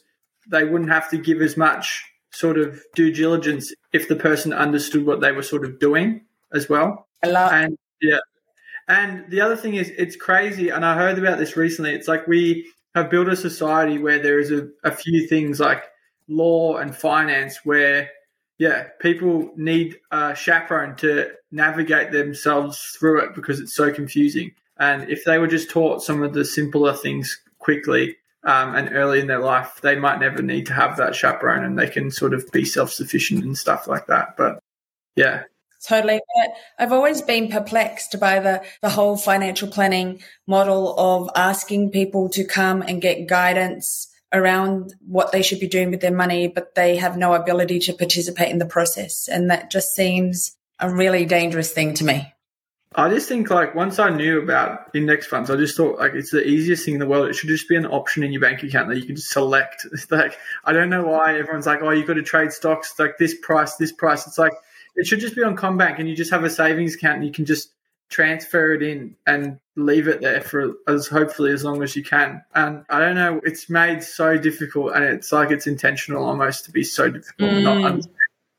they 0.50 0.64
wouldn't 0.64 0.92
have 0.92 1.10
to 1.12 1.18
give 1.18 1.42
as 1.42 1.58
much 1.58 2.06
sort 2.34 2.58
of 2.58 2.82
due 2.96 3.12
diligence 3.12 3.74
if 3.94 4.08
the 4.08 4.16
person 4.16 4.54
understood 4.54 5.06
what 5.06 5.22
they 5.22 5.32
were 5.32 5.44
sort 5.44 5.64
of 5.64 5.80
doing 5.80 6.22
as 6.52 6.68
well. 6.68 7.08
I 7.24 7.28
love 7.28 7.52
And 7.52 7.78
yeah, 8.02 8.20
And 8.88 9.30
the 9.30 9.42
other 9.42 9.56
thing 9.56 9.76
is, 9.76 9.92
it's 9.98 10.16
crazy. 10.16 10.70
And 10.70 10.86
I 10.86 10.96
heard 10.96 11.18
about 11.18 11.38
this 11.38 11.56
recently. 11.56 11.94
It's 11.94 12.08
like 12.08 12.28
we 12.28 12.70
have 12.96 13.10
built 13.10 13.28
a 13.28 13.36
society 13.36 13.98
where 13.98 14.20
there 14.20 14.40
is 14.40 14.52
a, 14.52 14.68
a 14.84 14.92
few 14.92 15.28
things 15.28 15.60
like 15.60 15.84
law 16.28 16.78
and 16.78 16.96
finance 16.96 17.60
where, 17.64 18.10
yeah, 18.58 18.88
people 19.00 19.52
need 19.56 20.00
a 20.12 20.36
chaperone 20.36 20.96
to 20.98 21.32
navigate 21.52 22.12
themselves 22.12 22.80
through 23.00 23.22
it 23.22 23.36
because 23.36 23.60
it's 23.60 23.76
so 23.76 23.92
confusing. 23.92 24.52
And 24.78 25.10
if 25.10 25.24
they 25.24 25.38
were 25.38 25.48
just 25.48 25.70
taught 25.70 26.04
some 26.04 26.24
of 26.24 26.34
the 26.34 26.44
simpler 26.44 26.94
things 26.94 27.40
quickly 27.60 28.18
um, 28.44 28.76
and 28.76 28.94
early 28.94 29.20
in 29.20 29.28
their 29.28 29.40
life, 29.40 29.80
they 29.82 29.96
might 29.96 30.20
never 30.20 30.42
need 30.42 30.66
to 30.68 30.74
have 30.74 30.98
that 30.98 31.16
chaperone 31.16 31.64
and 31.64 31.78
they 31.78 31.88
can 31.88 32.12
sort 32.12 32.34
of 32.34 32.50
be 32.52 32.66
self 32.66 32.92
sufficient 32.92 33.44
and 33.44 33.58
stuff 33.58 33.88
like 33.88 34.08
that. 34.08 34.36
But 34.38 34.60
yeah, 35.16 35.44
Totally. 35.86 36.22
I've 36.80 36.94
always 36.94 37.22
been 37.22 37.50
perplexed 37.50 38.18
by 38.20 38.40
the, 38.40 38.64
the 38.82 38.90
whole 38.90 39.18
financial 39.18 39.68
planning 39.68 40.22
model 40.48 40.98
of 40.98 41.30
asking 41.36 41.92
people 41.92 42.30
to 42.30 42.46
come 42.46 42.82
and 42.82 43.02
get 43.02 43.28
guidance 43.28 44.08
around 44.32 44.94
what 45.06 45.32
they 45.32 45.42
should 45.42 45.60
be 45.60 45.68
doing 45.68 45.92
with 45.92 46.00
their 46.00 46.14
money, 46.14 46.48
but 46.48 46.74
they 46.76 46.96
have 46.96 47.18
no 47.18 47.34
ability 47.34 47.80
to 47.80 47.94
participate 47.94 48.50
in 48.50 48.60
the 48.60 48.66
process. 48.66 49.28
And 49.28 49.50
that 49.50 49.70
just 49.70 49.94
seems 49.94 50.56
a 50.80 50.90
really 50.90 51.26
dangerous 51.26 51.72
thing 51.72 51.94
to 51.96 52.06
me. 52.06 52.33
I 52.96 53.10
just 53.10 53.28
think 53.28 53.50
like 53.50 53.76
once 53.76 54.00
I 54.00 54.10
knew 54.10 54.42
about 54.42 54.90
index 54.94 55.26
funds, 55.26 55.50
I 55.50 55.56
just 55.56 55.76
thought 55.76 56.00
like 56.00 56.14
it's 56.14 56.32
the 56.32 56.46
easiest 56.46 56.86
thing 56.86 56.96
in 56.96 57.00
the 57.00 57.08
world. 57.08 57.28
It 57.28 57.34
should 57.34 57.50
just 57.50 57.68
be 57.68 57.76
an 57.76 57.86
option 57.86 58.24
in 58.24 58.32
your 58.32 58.42
bank 58.42 58.64
account 58.64 58.90
that 58.90 58.98
you 58.98 59.06
can 59.06 59.16
just 59.16 59.32
select. 59.32 59.86
It's 59.94 60.10
like 60.12 60.38
I 60.66 60.74
don't 60.74 60.90
know 60.90 61.04
why 61.04 61.38
everyone's 61.38 61.66
like, 61.66 61.82
oh, 61.82 61.92
you've 61.92 62.08
got 62.08 62.16
to 62.16 62.24
trade 62.24 62.52
stocks 62.52 62.94
like 63.00 63.18
this 63.18 63.36
price, 63.42 63.76
this 63.76 63.92
price. 63.92 64.28
It's 64.28 64.38
like 64.38 64.54
it 64.96 65.08
should 65.08 65.20
just 65.20 65.36
be 65.36 65.44
on 65.44 65.56
CommBank, 65.56 66.00
and 66.00 66.08
you 66.08 66.16
just 66.16 66.32
have 66.32 66.44
a 66.44 66.50
savings 66.50 66.96
account, 66.96 67.18
and 67.18 67.26
you 67.26 67.32
can 67.32 67.46
just 67.46 67.72
transfer 68.10 68.74
it 68.74 68.84
in 68.84 69.16
and 69.26 69.60
leave 69.76 70.08
it 70.08 70.22
there 70.22 70.42
for 70.42 70.74
as 70.88 71.08
hopefully 71.08 71.52
as 71.52 71.64
long 71.64 71.82
as 71.82 71.96
you 71.96 72.04
can. 72.04 72.44
And 72.54 72.86
I 72.90 73.00
don't 73.00 73.16
know, 73.16 73.42
it's 73.44 73.70
made 73.70 74.04
so 74.04 74.38
difficult, 74.38 74.94
and 74.94 75.04
it's 75.04 75.32
like 75.32 75.52
it's 75.52 75.68
intentional 75.68 76.24
almost 76.26 76.66
to 76.66 76.72
be 76.72 76.84
so 76.84 77.10
difficult. 77.10 77.52
Mm. 77.52 77.64
Not. 77.64 78.06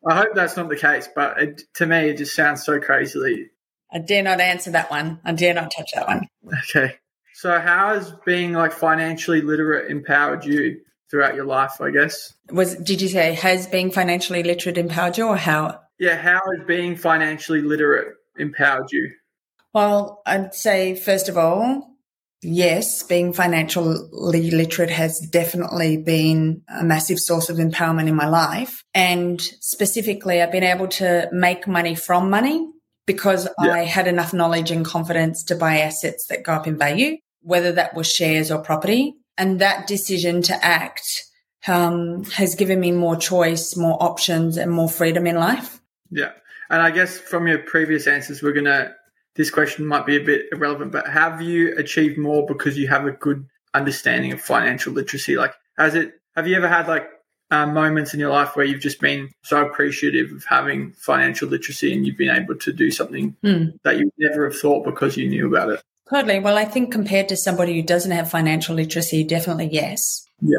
I 0.07 0.17
hope 0.17 0.35
that's 0.35 0.57
not 0.57 0.69
the 0.69 0.77
case, 0.77 1.09
but 1.15 1.41
it, 1.41 1.63
to 1.75 1.87
me, 1.87 2.11
it 2.11 2.19
just 2.19 2.37
sounds 2.37 2.65
so 2.65 2.79
crazily. 2.79 3.51
I 3.95 4.01
dare 4.01 4.25
not 4.25 4.41
answer 4.41 4.73
that 4.73 4.91
one. 4.91 5.21
I 5.25 5.33
dare 5.33 5.55
not 5.55 5.71
touch 5.71 5.93
that 5.95 6.09
one. 6.09 6.29
Okay. 6.69 6.97
So, 7.35 7.59
how 7.61 7.95
has 7.95 8.13
being 8.25 8.53
like 8.53 8.73
financially 8.73 9.41
literate 9.41 9.91
empowered 9.91 10.45
you 10.45 10.81
throughout 11.11 11.35
your 11.35 11.45
life? 11.45 11.81
I 11.81 11.91
guess 11.91 12.35
was 12.51 12.75
did 12.75 13.01
you 13.01 13.09
say 13.09 13.35
has 13.35 13.67
being 13.67 13.91
financially 13.91 14.43
literate 14.43 14.79
empowered 14.79 15.17
you, 15.17 15.29
or 15.29 15.37
how? 15.37 15.81
Yeah, 15.99 16.17
how 16.17 16.41
has 16.57 16.67
being 16.67 16.97
financially 16.97 17.61
literate 17.61 18.15
empowered 18.37 18.91
you? 18.91 19.13
Well, 19.73 20.23
I'd 20.27 20.55
say, 20.55 20.95
first 20.95 21.29
of 21.29 21.37
all, 21.37 21.97
yes, 22.43 23.03
being 23.03 23.33
financially 23.33 24.51
literate 24.51 24.91
has 24.91 25.19
definitely 25.19 25.97
been 25.97 26.63
a 26.69 26.85
massive 26.85 27.19
source 27.19 27.49
of 27.49 27.57
empowerment 27.57 28.07
in 28.07 28.15
my 28.15 28.29
life. 28.29 28.85
And 28.95 29.41
specifically, 29.41 30.41
I've 30.41 30.53
been 30.53 30.63
able 30.63 30.89
to 30.89 31.29
make 31.33 31.67
money 31.67 31.97
from 31.97 32.31
money 32.31 32.69
because 33.07 33.49
yeah. 33.63 33.73
I 33.73 33.85
had 33.85 34.07
enough 34.07 34.33
knowledge 34.33 34.71
and 34.71 34.85
confidence 34.85 35.45
to 35.45 35.57
buy 35.57 35.79
assets 35.79 36.27
that 36.27 36.43
go 36.43 36.53
up 36.53 36.67
in 36.67 36.79
value, 36.79 37.19
whether 37.43 37.73
that 37.73 37.95
was 37.95 38.11
shares 38.11 38.51
or 38.51 38.63
property. 38.63 39.15
And 39.37 39.61
that 39.61 39.87
decision 39.87 40.43
to 40.43 40.65
act 40.65 41.03
um, 41.67 42.25
has 42.25 42.55
given 42.55 42.81
me 42.81 42.93
more 42.93 43.17
choice, 43.17 43.77
more 43.77 44.01
options, 44.03 44.57
and 44.57 44.71
more 44.71 44.89
freedom 44.89 45.27
in 45.27 45.37
life. 45.37 45.81
Yeah. 46.11 46.33
And 46.71 46.81
I 46.81 46.91
guess 46.91 47.19
from 47.19 47.47
your 47.47 47.59
previous 47.59 48.07
answers, 48.07 48.43
we're 48.43 48.53
going 48.53 48.65
to, 48.67 48.95
this 49.35 49.51
question 49.51 49.87
might 49.87 50.07
be 50.07 50.17
a 50.17 50.25
bit 50.25 50.47
irrelevant, 50.53 50.93
but 50.93 51.09
have 51.09 51.43
you 51.43 51.77
achieved 51.77 52.17
more 52.19 52.47
because 52.47 52.79
you 52.79 52.89
have 52.89 53.07
a 53.07 53.13
good 53.13 53.47
understanding 53.75 54.33
of 54.33 54.41
financial 54.41 54.93
literacy? 54.93 55.37
Like, 55.37 55.55
has 55.77 55.95
it, 55.95 56.13
have 56.37 56.47
you 56.47 56.57
ever 56.57 56.69
had 56.69 56.87
like 56.87 57.09
uh, 57.51 57.67
moments 57.67 58.15
in 58.15 58.21
your 58.21 58.31
life 58.31 58.57
where 58.57 58.65
you've 58.65 58.81
just 58.81 59.01
been 59.01 59.31
so 59.43 59.65
appreciative 59.65 60.33
of 60.33 60.45
having 60.45 60.93
financial 60.93 61.49
literacy 61.49 61.93
and 61.93 62.07
you've 62.07 62.17
been 62.17 62.35
able 62.35 62.57
to 62.57 62.73
do 62.73 62.91
something 62.91 63.37
mm. 63.45 63.73
that 63.83 63.99
you 63.99 64.11
never 64.19 64.45
have 64.45 64.59
thought 64.59 64.85
because 64.85 65.17
you 65.17 65.29
knew 65.29 65.47
about 65.47 65.71
it? 65.71 65.83
Totally. 66.11 66.39
Well, 66.39 66.59
I 66.59 66.65
think 66.65 66.93
compared 66.93 67.29
to 67.31 67.37
somebody 67.37 67.75
who 67.75 67.83
doesn't 67.83 68.11
have 68.11 68.31
financial 68.31 68.75
literacy, 68.75 69.25
definitely 69.25 69.69
yes. 69.73 70.27
Yeah. 70.41 70.59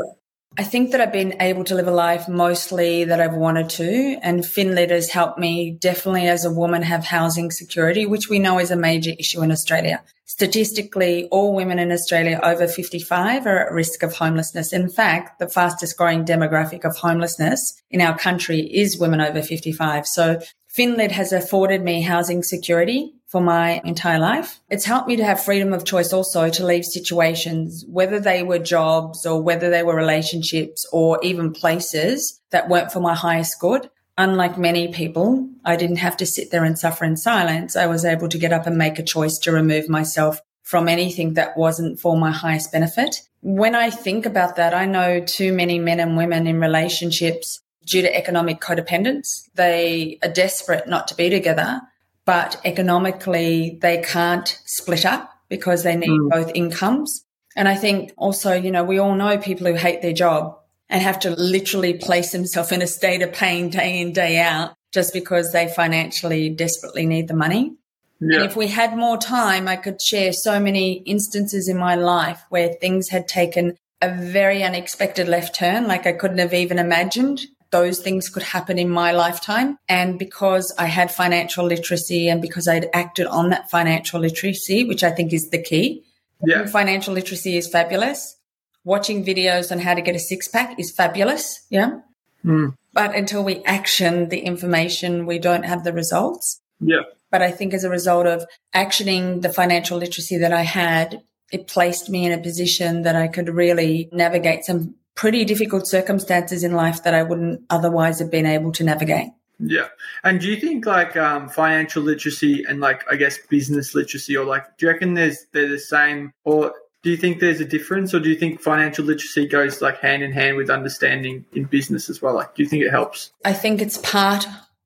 I 0.57 0.63
think 0.63 0.91
that 0.91 1.01
I've 1.01 1.11
been 1.11 1.41
able 1.41 1.65
to 1.65 1.75
live 1.75 1.87
a 1.87 1.91
life 1.91 2.29
mostly 2.29 3.03
that 3.03 3.19
I've 3.19 3.33
wanted 3.33 3.69
to. 3.71 4.17
And 4.21 4.39
FinLit 4.39 4.89
has 4.89 5.09
helped 5.09 5.37
me 5.37 5.71
definitely 5.71 6.27
as 6.27 6.45
a 6.45 6.51
woman 6.51 6.81
have 6.81 7.03
housing 7.03 7.51
security, 7.51 8.05
which 8.05 8.29
we 8.29 8.39
know 8.39 8.59
is 8.59 8.71
a 8.71 8.77
major 8.77 9.11
issue 9.19 9.41
in 9.41 9.51
Australia. 9.51 10.01
Statistically, 10.23 11.27
all 11.29 11.53
women 11.53 11.77
in 11.77 11.91
Australia 11.91 12.39
over 12.41 12.67
55 12.67 13.45
are 13.45 13.67
at 13.67 13.73
risk 13.73 14.01
of 14.01 14.15
homelessness. 14.15 14.71
In 14.71 14.89
fact, 14.89 15.39
the 15.39 15.49
fastest 15.49 15.97
growing 15.97 16.23
demographic 16.23 16.85
of 16.85 16.95
homelessness 16.95 17.81
in 17.91 17.99
our 17.99 18.17
country 18.17 18.61
is 18.61 18.97
women 18.97 19.19
over 19.19 19.41
55. 19.41 20.07
So 20.07 20.39
FinLit 20.77 21.11
has 21.11 21.33
afforded 21.33 21.83
me 21.83 22.01
housing 22.01 22.43
security 22.43 23.13
for 23.35 23.41
my 23.41 23.81
entire 23.83 24.17
life. 24.17 24.61
It's 24.69 24.85
helped 24.85 25.09
me 25.09 25.17
to 25.17 25.25
have 25.25 25.43
freedom 25.43 25.73
of 25.73 25.83
choice 25.83 26.13
also 26.13 26.49
to 26.49 26.65
leave 26.65 26.85
situations, 26.85 27.83
whether 27.85 28.17
they 28.17 28.43
were 28.43 28.59
jobs 28.59 29.25
or 29.25 29.41
whether 29.41 29.69
they 29.69 29.83
were 29.83 29.93
relationships 29.93 30.85
or 30.93 31.19
even 31.21 31.51
places 31.51 32.39
that 32.51 32.69
weren't 32.69 32.93
for 32.93 33.01
my 33.01 33.13
highest 33.13 33.59
good. 33.59 33.89
Unlike 34.17 34.57
many 34.57 34.87
people, 34.87 35.49
I 35.65 35.75
didn't 35.75 35.97
have 35.97 36.15
to 36.15 36.25
sit 36.25 36.49
there 36.49 36.63
and 36.63 36.79
suffer 36.79 37.03
in 37.03 37.17
silence. 37.17 37.75
I 37.75 37.87
was 37.87 38.05
able 38.05 38.29
to 38.29 38.37
get 38.37 38.53
up 38.53 38.67
and 38.67 38.77
make 38.77 38.99
a 38.99 39.03
choice 39.03 39.37
to 39.39 39.51
remove 39.51 39.89
myself 39.89 40.39
from 40.63 40.87
anything 40.87 41.33
that 41.33 41.57
wasn't 41.57 41.99
for 41.99 42.15
my 42.15 42.31
highest 42.31 42.71
benefit. 42.71 43.17
When 43.41 43.75
I 43.75 43.89
think 43.89 44.25
about 44.25 44.55
that, 44.55 44.73
I 44.73 44.85
know 44.85 45.19
too 45.19 45.51
many 45.51 45.77
men 45.77 45.99
and 45.99 46.15
women 46.15 46.47
in 46.47 46.61
relationships 46.61 47.59
due 47.85 48.01
to 48.01 48.15
economic 48.15 48.61
codependence. 48.61 49.27
They 49.55 50.19
are 50.23 50.31
desperate 50.31 50.87
not 50.87 51.09
to 51.09 51.15
be 51.15 51.29
together 51.29 51.81
but 52.25 52.59
economically 52.65 53.77
they 53.81 54.01
can't 54.01 54.59
split 54.65 55.05
up 55.05 55.31
because 55.49 55.83
they 55.83 55.95
need 55.95 56.09
mm. 56.09 56.29
both 56.29 56.51
incomes. 56.55 57.25
And 57.55 57.67
I 57.67 57.75
think 57.75 58.11
also, 58.17 58.53
you 58.53 58.71
know, 58.71 58.83
we 58.83 58.99
all 58.99 59.15
know 59.15 59.37
people 59.37 59.67
who 59.67 59.75
hate 59.75 60.01
their 60.01 60.13
job 60.13 60.57
and 60.89 61.01
have 61.01 61.19
to 61.21 61.31
literally 61.31 61.93
place 61.93 62.31
themselves 62.31 62.71
in 62.71 62.81
a 62.81 62.87
state 62.87 63.21
of 63.21 63.33
pain 63.33 63.69
day 63.69 64.01
in, 64.01 64.13
day 64.13 64.39
out 64.39 64.73
just 64.93 65.13
because 65.13 65.51
they 65.51 65.67
financially 65.67 66.49
desperately 66.49 67.05
need 67.05 67.27
the 67.27 67.35
money. 67.35 67.75
Yeah. 68.19 68.39
And 68.39 68.45
if 68.45 68.55
we 68.55 68.67
had 68.67 68.95
more 68.95 69.17
time, 69.17 69.67
I 69.67 69.75
could 69.75 70.01
share 70.01 70.31
so 70.31 70.59
many 70.59 70.93
instances 71.05 71.67
in 71.67 71.77
my 71.77 71.95
life 71.95 72.41
where 72.49 72.73
things 72.73 73.09
had 73.09 73.27
taken 73.27 73.77
a 74.01 74.13
very 74.13 74.63
unexpected 74.63 75.27
left 75.27 75.55
turn, 75.55 75.87
like 75.87 76.05
I 76.05 76.13
couldn't 76.13 76.37
have 76.37 76.53
even 76.53 76.79
imagined 76.79 77.41
those 77.75 77.99
things 77.99 78.29
could 78.29 78.43
happen 78.43 78.79
in 78.79 78.89
my 78.89 79.11
lifetime. 79.11 79.77
And 79.89 80.17
because 80.17 80.73
I 80.79 80.85
had 80.85 81.11
financial 81.11 81.65
literacy 81.65 82.29
and 82.29 82.41
because 82.41 82.69
I'd 82.69 82.87
acted 82.93 83.27
on 83.27 83.49
that 83.49 83.69
financial 83.69 84.21
literacy, 84.21 84.85
which 84.85 85.03
I 85.03 85.11
think 85.11 85.33
is 85.33 85.49
the 85.49 85.61
key. 85.61 86.03
Yeah. 86.41 86.67
Financial 86.67 87.13
literacy 87.13 87.57
is 87.57 87.67
fabulous. 87.67 88.37
Watching 88.85 89.25
videos 89.25 89.73
on 89.73 89.79
how 89.79 89.93
to 89.93 90.01
get 90.01 90.15
a 90.15 90.19
six 90.19 90.47
pack 90.47 90.79
is 90.79 90.89
fabulous. 90.91 91.65
Yeah. 91.69 91.99
Mm. 92.45 92.77
But 92.93 93.13
until 93.13 93.43
we 93.43 93.61
action 93.65 94.29
the 94.29 94.39
information, 94.39 95.25
we 95.25 95.37
don't 95.37 95.65
have 95.65 95.83
the 95.83 95.91
results. 95.91 96.61
Yeah. 96.79 97.01
But 97.29 97.41
I 97.41 97.51
think 97.51 97.73
as 97.73 97.83
a 97.83 97.89
result 97.89 98.25
of 98.25 98.45
actioning 98.73 99.41
the 99.41 99.51
financial 99.51 99.97
literacy 99.97 100.37
that 100.37 100.53
I 100.53 100.61
had, 100.61 101.21
it 101.51 101.67
placed 101.67 102.09
me 102.09 102.25
in 102.25 102.31
a 102.31 102.41
position 102.41 103.01
that 103.01 103.17
I 103.17 103.27
could 103.27 103.49
really 103.49 104.07
navigate 104.13 104.63
some 104.63 104.95
pretty 105.15 105.45
difficult 105.45 105.87
circumstances 105.87 106.63
in 106.63 106.73
life 106.73 107.03
that 107.03 107.13
I 107.13 107.23
wouldn't 107.23 107.61
otherwise 107.69 108.19
have 108.19 108.29
been 108.29 108.45
able 108.45 108.71
to 108.73 108.83
navigate. 108.83 109.29
Yeah. 109.59 109.87
And 110.23 110.39
do 110.39 110.47
you 110.47 110.57
think 110.57 110.85
like 110.85 111.15
um, 111.15 111.47
financial 111.47 112.03
literacy 112.03 112.65
and 112.67 112.81
like 112.81 113.03
I 113.09 113.15
guess 113.15 113.37
business 113.49 113.95
literacy 113.95 114.35
or 114.35 114.45
like 114.45 114.65
do 114.77 114.85
you 114.85 114.91
reckon 114.91 115.13
there's 115.13 115.45
they're 115.53 115.69
the 115.69 115.79
same 115.79 116.33
or 116.43 116.73
do 117.03 117.11
you 117.11 117.17
think 117.17 117.39
there's 117.39 117.61
a 117.61 117.65
difference 117.65 118.13
or 118.13 118.19
do 118.19 118.29
you 118.29 118.35
think 118.35 118.59
financial 118.59 119.05
literacy 119.05 119.47
goes 119.47 119.81
like 119.81 119.99
hand 119.99 120.23
in 120.23 120.31
hand 120.31 120.57
with 120.57 120.69
understanding 120.69 121.45
in 121.53 121.63
business 121.63 122.09
as 122.09 122.21
well? 122.21 122.35
Like 122.35 122.53
do 122.55 122.63
you 122.63 122.69
think 122.69 122.83
it 122.83 122.91
helps? 122.91 123.31
I 123.45 123.53
think 123.53 123.81
it's 123.81 123.97
part 123.99 124.45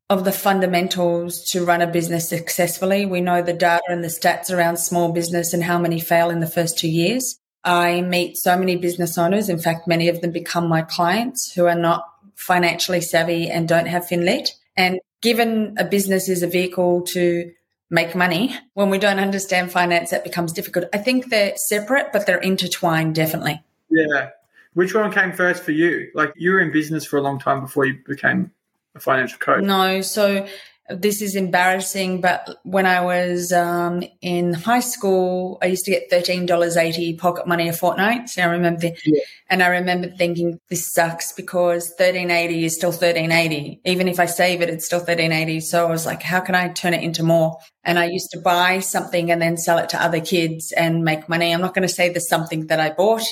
of 0.09 0.25
the 0.25 0.31
fundamentals 0.31 1.43
to 1.51 1.63
run 1.63 1.81
a 1.81 1.87
business 1.87 2.29
successfully. 2.29 3.05
We 3.05 3.21
know 3.21 3.41
the 3.41 3.53
data 3.53 3.83
and 3.87 4.03
the 4.03 4.07
stats 4.07 4.55
around 4.55 4.77
small 4.77 5.11
business 5.11 5.53
and 5.53 5.63
how 5.63 5.79
many 5.79 5.99
fail 5.99 6.29
in 6.29 6.39
the 6.39 6.47
first 6.47 6.77
two 6.77 6.89
years. 6.89 7.38
I 7.63 8.01
meet 8.01 8.37
so 8.37 8.57
many 8.57 8.75
business 8.77 9.17
owners. 9.17 9.49
In 9.49 9.59
fact, 9.59 9.87
many 9.87 10.07
of 10.07 10.21
them 10.21 10.31
become 10.31 10.67
my 10.67 10.81
clients 10.81 11.51
who 11.51 11.65
are 11.65 11.75
not 11.75 12.05
financially 12.35 13.01
savvy 13.01 13.49
and 13.49 13.67
don't 13.67 13.87
have 13.87 14.03
FinLit. 14.03 14.51
And 14.77 14.99
given 15.21 15.75
a 15.77 15.83
business 15.83 16.29
is 16.29 16.41
a 16.41 16.47
vehicle 16.47 17.01
to 17.07 17.51
make 17.89 18.15
money, 18.15 18.55
when 18.75 18.89
we 18.89 18.97
don't 18.97 19.19
understand 19.19 19.71
finance, 19.71 20.11
that 20.11 20.23
becomes 20.23 20.53
difficult. 20.53 20.85
I 20.93 20.99
think 20.99 21.29
they're 21.29 21.53
separate, 21.57 22.13
but 22.13 22.25
they're 22.25 22.37
intertwined, 22.37 23.15
definitely. 23.15 23.61
Yeah. 23.89 24.29
Which 24.73 24.93
one 24.93 25.11
came 25.11 25.33
first 25.33 25.63
for 25.63 25.71
you? 25.71 26.09
Like 26.13 26.31
you 26.37 26.51
were 26.51 26.61
in 26.61 26.71
business 26.71 27.03
for 27.03 27.17
a 27.17 27.21
long 27.21 27.39
time 27.39 27.61
before 27.61 27.85
you 27.85 27.99
became 28.05 28.51
a 28.95 28.99
financial 28.99 29.39
coach. 29.39 29.63
No. 29.63 30.01
So 30.01 30.47
this 30.89 31.21
is 31.21 31.35
embarrassing, 31.35 32.21
but 32.21 32.59
when 32.63 32.85
I 32.85 33.01
was 33.01 33.53
um, 33.53 34.03
in 34.21 34.53
high 34.53 34.79
school, 34.79 35.59
I 35.61 35.67
used 35.67 35.85
to 35.85 35.91
get 35.91 36.09
thirteen 36.09 36.45
dollars 36.45 36.77
eighty 36.77 37.15
pocket 37.15 37.47
money 37.47 37.69
a 37.69 37.73
fortnight. 37.73 38.29
So 38.29 38.41
I 38.41 38.45
remember, 38.45 38.81
the, 38.81 38.97
yeah. 39.05 39.21
and 39.49 39.61
I 39.61 39.67
remember 39.67 40.09
thinking 40.09 40.59
this 40.69 40.91
sucks 40.91 41.31
because 41.31 41.93
thirteen 41.97 42.31
eighty 42.31 42.65
is 42.65 42.75
still 42.75 42.91
thirteen 42.91 43.31
eighty. 43.31 43.81
Even 43.85 44.07
if 44.07 44.19
I 44.19 44.25
save 44.25 44.61
it, 44.61 44.69
it's 44.69 44.85
still 44.85 44.99
thirteen 44.99 45.31
eighty. 45.31 45.59
So 45.59 45.85
I 45.85 45.89
was 45.89 46.05
like, 46.05 46.23
how 46.23 46.39
can 46.39 46.55
I 46.55 46.69
turn 46.69 46.93
it 46.93 47.03
into 47.03 47.23
more? 47.23 47.57
And 47.83 47.99
I 47.99 48.05
used 48.05 48.31
to 48.31 48.39
buy 48.39 48.79
something 48.79 49.31
and 49.31 49.41
then 49.41 49.57
sell 49.57 49.77
it 49.77 49.89
to 49.89 50.01
other 50.01 50.21
kids 50.21 50.71
and 50.71 51.03
make 51.03 51.29
money. 51.29 51.53
I'm 51.53 51.61
not 51.61 51.73
going 51.73 51.87
to 51.87 51.93
say 51.93 52.09
the 52.09 52.19
something 52.19 52.67
that 52.67 52.79
I 52.79 52.91
bought. 52.91 53.23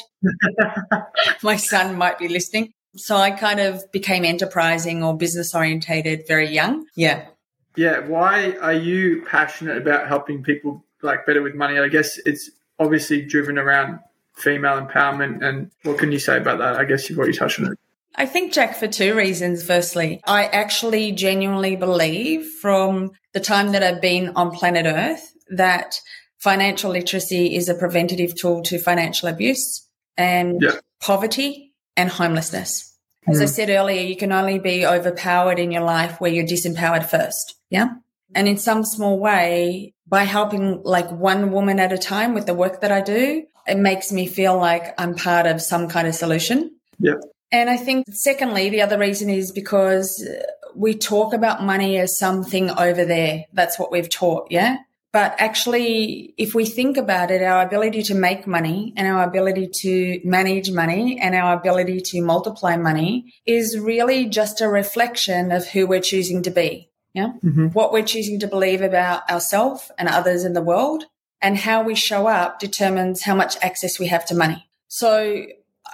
My 1.44 1.58
son 1.58 1.98
might 1.98 2.20
be 2.20 2.28
listening. 2.28 2.72
So 2.96 3.16
I 3.16 3.32
kind 3.32 3.60
of 3.60 3.84
became 3.92 4.26
enterprising 4.26 5.04
or 5.04 5.16
business 5.16 5.54
orientated 5.54 6.26
very 6.28 6.50
young. 6.50 6.86
Yeah. 6.96 7.26
Yeah. 7.78 8.00
Why 8.00 8.58
are 8.62 8.74
you 8.74 9.24
passionate 9.26 9.78
about 9.78 10.08
helping 10.08 10.44
people 10.44 10.84
like 11.02 11.26
better 11.26 11.42
with 11.42 11.56
money? 11.56 11.80
I 11.80 11.88
guess 11.88 12.18
it's 12.26 12.50
obviously 12.80 13.22
driven 13.22 13.58
around 13.58 14.00
female 14.36 14.82
empowerment. 14.82 15.44
And 15.44 15.72
what 15.84 15.98
can 15.98 16.12
you 16.12 16.20
say 16.20 16.38
about 16.38 16.60
that? 16.60 16.76
I 16.76 16.86
guess 16.86 17.10
you've 17.10 17.18
already 17.18 17.38
touched 17.38 17.60
on 17.60 17.72
it. 17.72 17.80
I 18.16 18.26
think, 18.26 18.52
Jack, 18.52 18.76
for 18.76 18.88
two 18.88 19.16
reasons. 19.16 19.64
Firstly, 19.64 20.22
I 20.26 20.46
actually 20.46 21.12
genuinely 21.12 21.76
believe 21.76 22.48
from 22.62 23.12
the 23.34 23.40
time 23.40 23.74
that 23.74 23.84
I've 23.84 24.02
been 24.02 24.30
on 24.36 24.52
planet 24.52 24.88
Earth 24.88 25.34
that 25.50 26.00
financial 26.40 26.92
literacy 26.92 27.56
is 27.56 27.70
a 27.70 27.76
preventative 27.76 28.36
tool 28.36 28.64
to 28.64 28.80
financial 28.80 29.30
abuse 29.30 29.88
and 30.18 30.62
yeah. 30.62 30.78
poverty 31.00 31.74
and 31.96 32.10
homelessness. 32.10 32.97
As 33.28 33.42
I 33.42 33.46
said 33.46 33.70
earlier, 33.70 34.02
you 34.02 34.16
can 34.16 34.32
only 34.32 34.58
be 34.60 34.86
overpowered 34.86 35.60
in 35.60 35.72
your 35.72 35.84
life 35.84 36.22
where 36.22 36.32
you're 36.32 36.46
disempowered 36.46 37.06
first. 37.06 37.56
Yeah. 37.70 37.96
And 38.34 38.48
in 38.48 38.58
some 38.58 38.84
small 38.84 39.20
way, 39.20 39.94
by 40.08 40.24
helping 40.24 40.82
like 40.84 41.12
one 41.12 41.52
woman 41.52 41.80
at 41.80 41.92
a 41.92 41.98
time 41.98 42.34
with 42.34 42.46
the 42.46 42.54
work 42.54 42.82
that 42.82 42.92
I 42.92 43.02
do, 43.02 43.46
it 43.68 43.78
makes 43.78 44.12
me 44.12 44.28
feel 44.28 44.58
like 44.58 44.94
I'm 44.98 45.16
part 45.16 45.46
of 45.46 45.62
some 45.62 45.90
kind 45.90 46.08
of 46.08 46.16
solution. 46.16 46.72
Yeah. 47.00 47.16
And 47.52 47.70
I 47.70 47.78
think 47.78 48.06
secondly, 48.12 48.70
the 48.70 48.82
other 48.82 48.98
reason 48.98 49.30
is 49.30 49.52
because 49.52 50.26
we 50.76 50.96
talk 50.96 51.34
about 51.34 51.64
money 51.64 51.98
as 51.98 52.18
something 52.18 52.70
over 52.70 53.06
there. 53.06 53.46
That's 53.54 53.80
what 53.80 53.92
we've 53.92 54.10
taught. 54.10 54.48
Yeah. 54.52 54.78
But 55.14 55.36
actually, 55.40 56.34
if 56.38 56.54
we 56.54 56.66
think 56.66 56.98
about 56.98 57.32
it, 57.32 57.42
our 57.42 57.66
ability 57.66 58.04
to 58.04 58.14
make 58.14 58.46
money 58.46 58.94
and 58.98 59.08
our 59.08 59.24
ability 59.24 59.70
to 59.82 60.20
manage 60.26 60.70
money 60.70 61.18
and 61.20 61.34
our 61.34 61.56
ability 61.56 62.02
to 62.08 62.22
multiply 62.22 62.76
money 62.76 63.34
is 63.46 63.80
really 63.80 64.26
just 64.26 64.60
a 64.62 64.68
reflection 64.68 65.52
of 65.52 65.68
who 65.68 65.88
we're 65.88 66.02
choosing 66.02 66.44
to 66.44 66.52
be. 66.52 66.90
Yeah. 67.14 67.32
Mm-hmm. 67.44 67.68
What 67.68 67.94
we're 67.94 68.06
choosing 68.06 68.40
to 68.42 68.48
believe 68.48 68.82
about 68.82 69.30
ourselves 69.30 69.90
and 69.98 70.08
others 70.10 70.44
in 70.44 70.54
the 70.54 70.62
world 70.62 71.06
and 71.42 71.58
how 71.58 71.84
we 71.84 71.96
show 71.96 72.28
up 72.28 72.60
determines 72.60 73.24
how 73.24 73.34
much 73.34 73.58
access 73.62 73.98
we 73.98 74.08
have 74.08 74.26
to 74.26 74.36
money. 74.36 74.68
So 74.88 75.46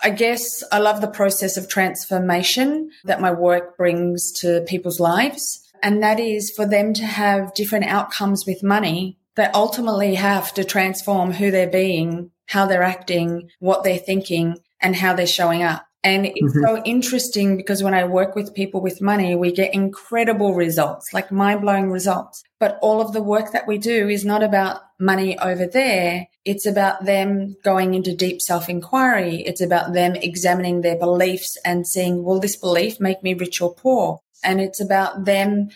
I 0.02 0.10
guess 0.10 0.64
I 0.72 0.80
love 0.80 1.02
the 1.02 1.08
process 1.08 1.56
of 1.56 1.70
transformation 1.70 2.92
that 3.06 3.22
my 3.22 3.32
work 3.32 3.78
brings 3.78 4.32
to 4.42 4.66
people's 4.68 5.00
lives 5.00 5.63
and 5.84 6.02
that 6.02 6.20
is 6.20 6.50
for 6.50 6.66
them 6.66 6.94
to 6.94 7.06
have 7.06 7.54
different 7.54 7.86
outcomes 7.86 8.46
with 8.48 8.64
money 8.64 9.18
that 9.36 9.54
ultimately 9.54 10.16
have 10.16 10.54
to 10.54 10.64
transform 10.64 11.34
who 11.34 11.52
they're 11.52 11.70
being, 11.70 12.32
how 12.48 12.66
they're 12.66 12.84
acting, 12.84 13.50
what 13.60 13.84
they're 13.84 13.98
thinking, 13.98 14.58
and 14.80 14.96
how 14.96 15.14
they're 15.14 15.28
showing 15.28 15.62
up. 15.62 15.86
And 16.06 16.26
it's 16.26 16.56
mm-hmm. 16.56 16.66
so 16.66 16.84
interesting 16.84 17.56
because 17.56 17.82
when 17.82 17.94
I 17.94 18.04
work 18.04 18.36
with 18.36 18.54
people 18.54 18.82
with 18.82 19.02
money, 19.02 19.36
we 19.36 19.54
get 19.54 19.74
incredible 19.74 20.54
results, 20.54 21.14
like 21.14 21.32
mind 21.32 21.62
blowing 21.62 21.92
results. 21.92 22.44
But 22.60 22.78
all 22.82 23.02
of 23.02 23.14
the 23.14 23.24
work 23.24 23.52
that 23.54 23.68
we 23.68 23.78
do 23.78 24.10
is 24.10 24.26
not 24.26 24.44
about 24.44 24.82
money 25.00 25.38
over 25.40 25.66
there. 25.66 26.28
It's 26.44 26.66
about 26.66 27.06
them 27.06 27.56
going 27.64 27.94
into 27.94 28.16
deep 28.16 28.42
self 28.42 28.68
inquiry. 28.68 29.44
It's 29.44 29.62
about 29.62 29.94
them 29.94 30.16
examining 30.16 30.82
their 30.82 30.98
beliefs 30.98 31.58
and 31.64 31.88
seeing, 31.88 32.24
will 32.24 32.40
this 32.40 32.58
belief 32.58 33.00
make 33.00 33.24
me 33.24 33.34
rich 33.34 33.62
or 33.62 33.74
poor? 33.74 34.20
And 34.44 34.62
it's 34.62 34.80
about 34.80 35.26
them 35.26 35.70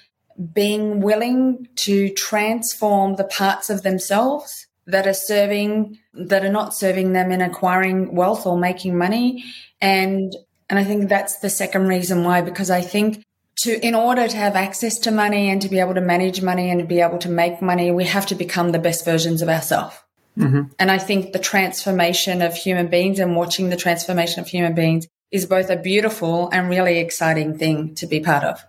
being 0.53 1.01
willing 1.01 1.67
to 1.75 2.09
transform 2.13 3.15
the 3.15 3.23
parts 3.23 3.69
of 3.69 3.81
themselves 3.81 4.67
that 4.85 5.07
are 5.07 5.13
serving 5.13 5.97
that 6.13 6.45
are 6.45 6.51
not 6.51 6.73
serving 6.73 7.13
them 7.13 7.31
in 7.31 7.41
acquiring 7.41 8.15
wealth 8.15 8.45
or 8.45 8.57
making 8.57 8.97
money 8.97 9.43
and 9.81 10.35
and 10.69 10.77
I 10.77 10.83
think 10.83 11.07
that's 11.07 11.39
the 11.39 11.49
second 11.49 11.87
reason 11.87 12.23
why 12.23 12.41
because 12.41 12.69
I 12.69 12.81
think 12.81 13.23
to 13.57 13.85
in 13.85 13.95
order 13.95 14.27
to 14.27 14.37
have 14.37 14.55
access 14.55 14.99
to 14.99 15.11
money 15.11 15.49
and 15.49 15.61
to 15.61 15.69
be 15.69 15.79
able 15.79 15.95
to 15.95 16.01
manage 16.01 16.41
money 16.41 16.69
and 16.69 16.79
to 16.79 16.85
be 16.85 17.01
able 17.01 17.17
to 17.19 17.29
make 17.29 17.61
money 17.61 17.91
we 17.91 18.05
have 18.05 18.27
to 18.27 18.35
become 18.35 18.71
the 18.71 18.79
best 18.79 19.03
versions 19.05 19.41
of 19.41 19.49
ourselves 19.49 19.95
mm-hmm. 20.37 20.63
and 20.77 20.91
I 20.91 20.99
think 20.99 21.33
the 21.33 21.39
transformation 21.39 22.41
of 22.41 22.55
human 22.55 22.87
beings 22.87 23.19
and 23.19 23.35
watching 23.35 23.69
the 23.69 23.77
transformation 23.77 24.39
of 24.39 24.47
human 24.47 24.75
beings 24.75 25.07
is 25.31 25.45
both 25.45 25.69
a 25.69 25.77
beautiful 25.77 26.49
and 26.49 26.69
really 26.69 26.99
exciting 26.99 27.57
thing 27.57 27.95
to 27.95 28.07
be 28.07 28.19
part 28.19 28.43
of. 28.43 28.63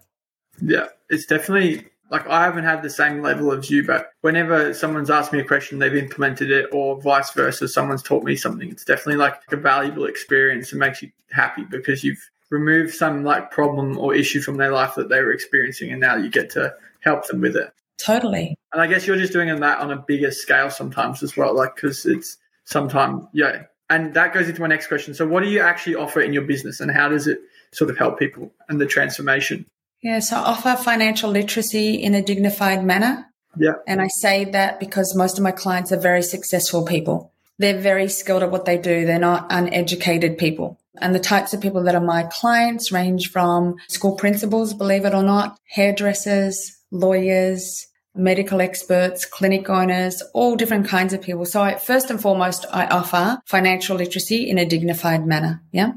Yeah, 0.61 0.87
it's 1.09 1.27
definitely 1.27 1.87
like 2.11 2.27
I 2.27 2.45
haven't 2.45 2.65
had 2.65 2.83
the 2.83 2.91
same 2.91 3.23
level 3.23 3.53
as 3.53 3.71
you, 3.71 3.87
but 3.87 4.11
whenever 4.23 4.73
someone's 4.75 5.11
asked 5.11 5.33
me 5.33 5.41
a 5.41 5.45
question, 5.45 5.79
they've 5.79 5.95
implemented 5.95 6.51
it, 6.51 6.67
or 6.73 7.01
vice 7.01 7.31
versa, 7.33 7.69
someone's 7.69 8.03
taught 8.03 8.25
me 8.25 8.35
something. 8.35 8.71
It's 8.71 8.85
definitely 8.85 9.17
like 9.17 9.41
a 9.51 9.57
valuable 9.57 10.07
experience 10.07 10.73
and 10.73 10.81
makes 10.81 11.03
you 11.03 11.11
happy 11.31 11.65
because 11.65 12.03
you've 12.03 12.31
removed 12.51 12.95
some 12.95 13.25
like 13.25 13.51
problem 13.51 13.99
or 13.99 14.15
issue 14.15 14.41
from 14.41 14.57
their 14.57 14.73
life 14.73 14.95
that 14.95 15.09
they 15.09 15.21
were 15.21 15.33
experiencing, 15.33 15.91
and 15.91 16.01
now 16.01 16.17
you 16.17 16.31
get 16.31 16.51
to 16.51 16.75
help 17.01 17.27
them 17.27 17.41
with 17.41 17.57
it. 17.57 17.73
Totally. 17.99 18.57
And 18.73 18.81
I 18.81 18.87
guess 18.87 19.07
you're 19.07 19.17
just 19.17 19.33
doing 19.33 19.55
that 19.55 19.79
on 19.79 19.91
a 19.91 19.97
bigger 19.97 20.31
scale 20.31 20.71
sometimes 20.71 21.23
as 21.23 21.37
well, 21.37 21.55
like 21.55 21.75
because 21.75 22.07
it's 22.07 22.39
sometimes 22.65 23.25
yeah 23.33 23.65
and 23.91 24.15
that 24.15 24.35
goes 24.35 24.49
into 24.49 24.61
my 24.61 24.67
next 24.67 24.87
question. 24.87 25.15
So, 25.15 25.27
what 25.27 25.43
do 25.43 25.49
you 25.49 25.61
actually 25.61 25.97
offer 25.97 26.21
in 26.21 26.33
your 26.33 26.43
business, 26.43 26.81
and 26.81 26.91
how 26.91 27.09
does 27.09 27.27
it 27.27 27.41
sort 27.73 27.91
of 27.91 27.99
help 27.99 28.19
people 28.19 28.53
and 28.69 28.81
the 28.81 28.87
transformation? 28.87 29.67
Yeah, 30.03 30.21
so 30.21 30.37
I 30.37 30.41
offer 30.41 30.77
financial 30.77 31.31
literacy 31.31 31.95
in 31.95 32.15
a 32.15 32.23
dignified 32.23 32.85
manner. 32.85 33.27
Yeah. 33.57 33.73
And 33.87 34.01
I 34.01 34.09
say 34.09 34.45
that 34.45 34.79
because 34.79 35.17
most 35.17 35.39
of 35.39 35.45
my 35.45 35.51
clients 35.51 35.91
are 35.91 35.99
very 35.99 36.23
successful 36.23 36.85
people. 36.85 37.33
They're 37.59 37.81
very 37.81 38.09
skilled 38.09 38.45
at 38.45 38.51
what 38.53 38.65
they 38.65 38.79
do. 38.79 39.05
They're 39.05 39.19
not 39.19 39.47
uneducated 39.51 40.39
people. 40.39 40.79
And 41.01 41.15
the 41.15 41.21
types 41.21 41.53
of 41.53 41.61
people 41.61 41.83
that 41.85 41.95
are 41.95 42.01
my 42.01 42.25
clients 42.25 42.93
range 42.93 43.31
from 43.31 43.77
school 43.89 44.15
principals, 44.15 44.75
believe 44.75 45.05
it 45.05 45.15
or 45.15 45.23
not, 45.23 45.59
hairdressers, 45.69 46.77
lawyers, 46.91 47.87
medical 48.19 48.61
experts, 48.61 49.25
clinic 49.25 49.71
owners, 49.71 50.23
all 50.35 50.57
different 50.57 50.89
kinds 50.89 51.13
of 51.13 51.23
people. 51.23 51.47
So 51.47 51.63
I, 51.63 51.79
first 51.79 52.11
and 52.11 52.21
foremost, 52.21 52.67
I 52.71 52.87
offer 52.87 53.41
financial 53.47 53.97
literacy 53.97 54.49
in 54.51 54.59
a 54.59 54.67
dignified 54.67 55.27
manner. 55.27 55.63
Yeah. 55.73 55.93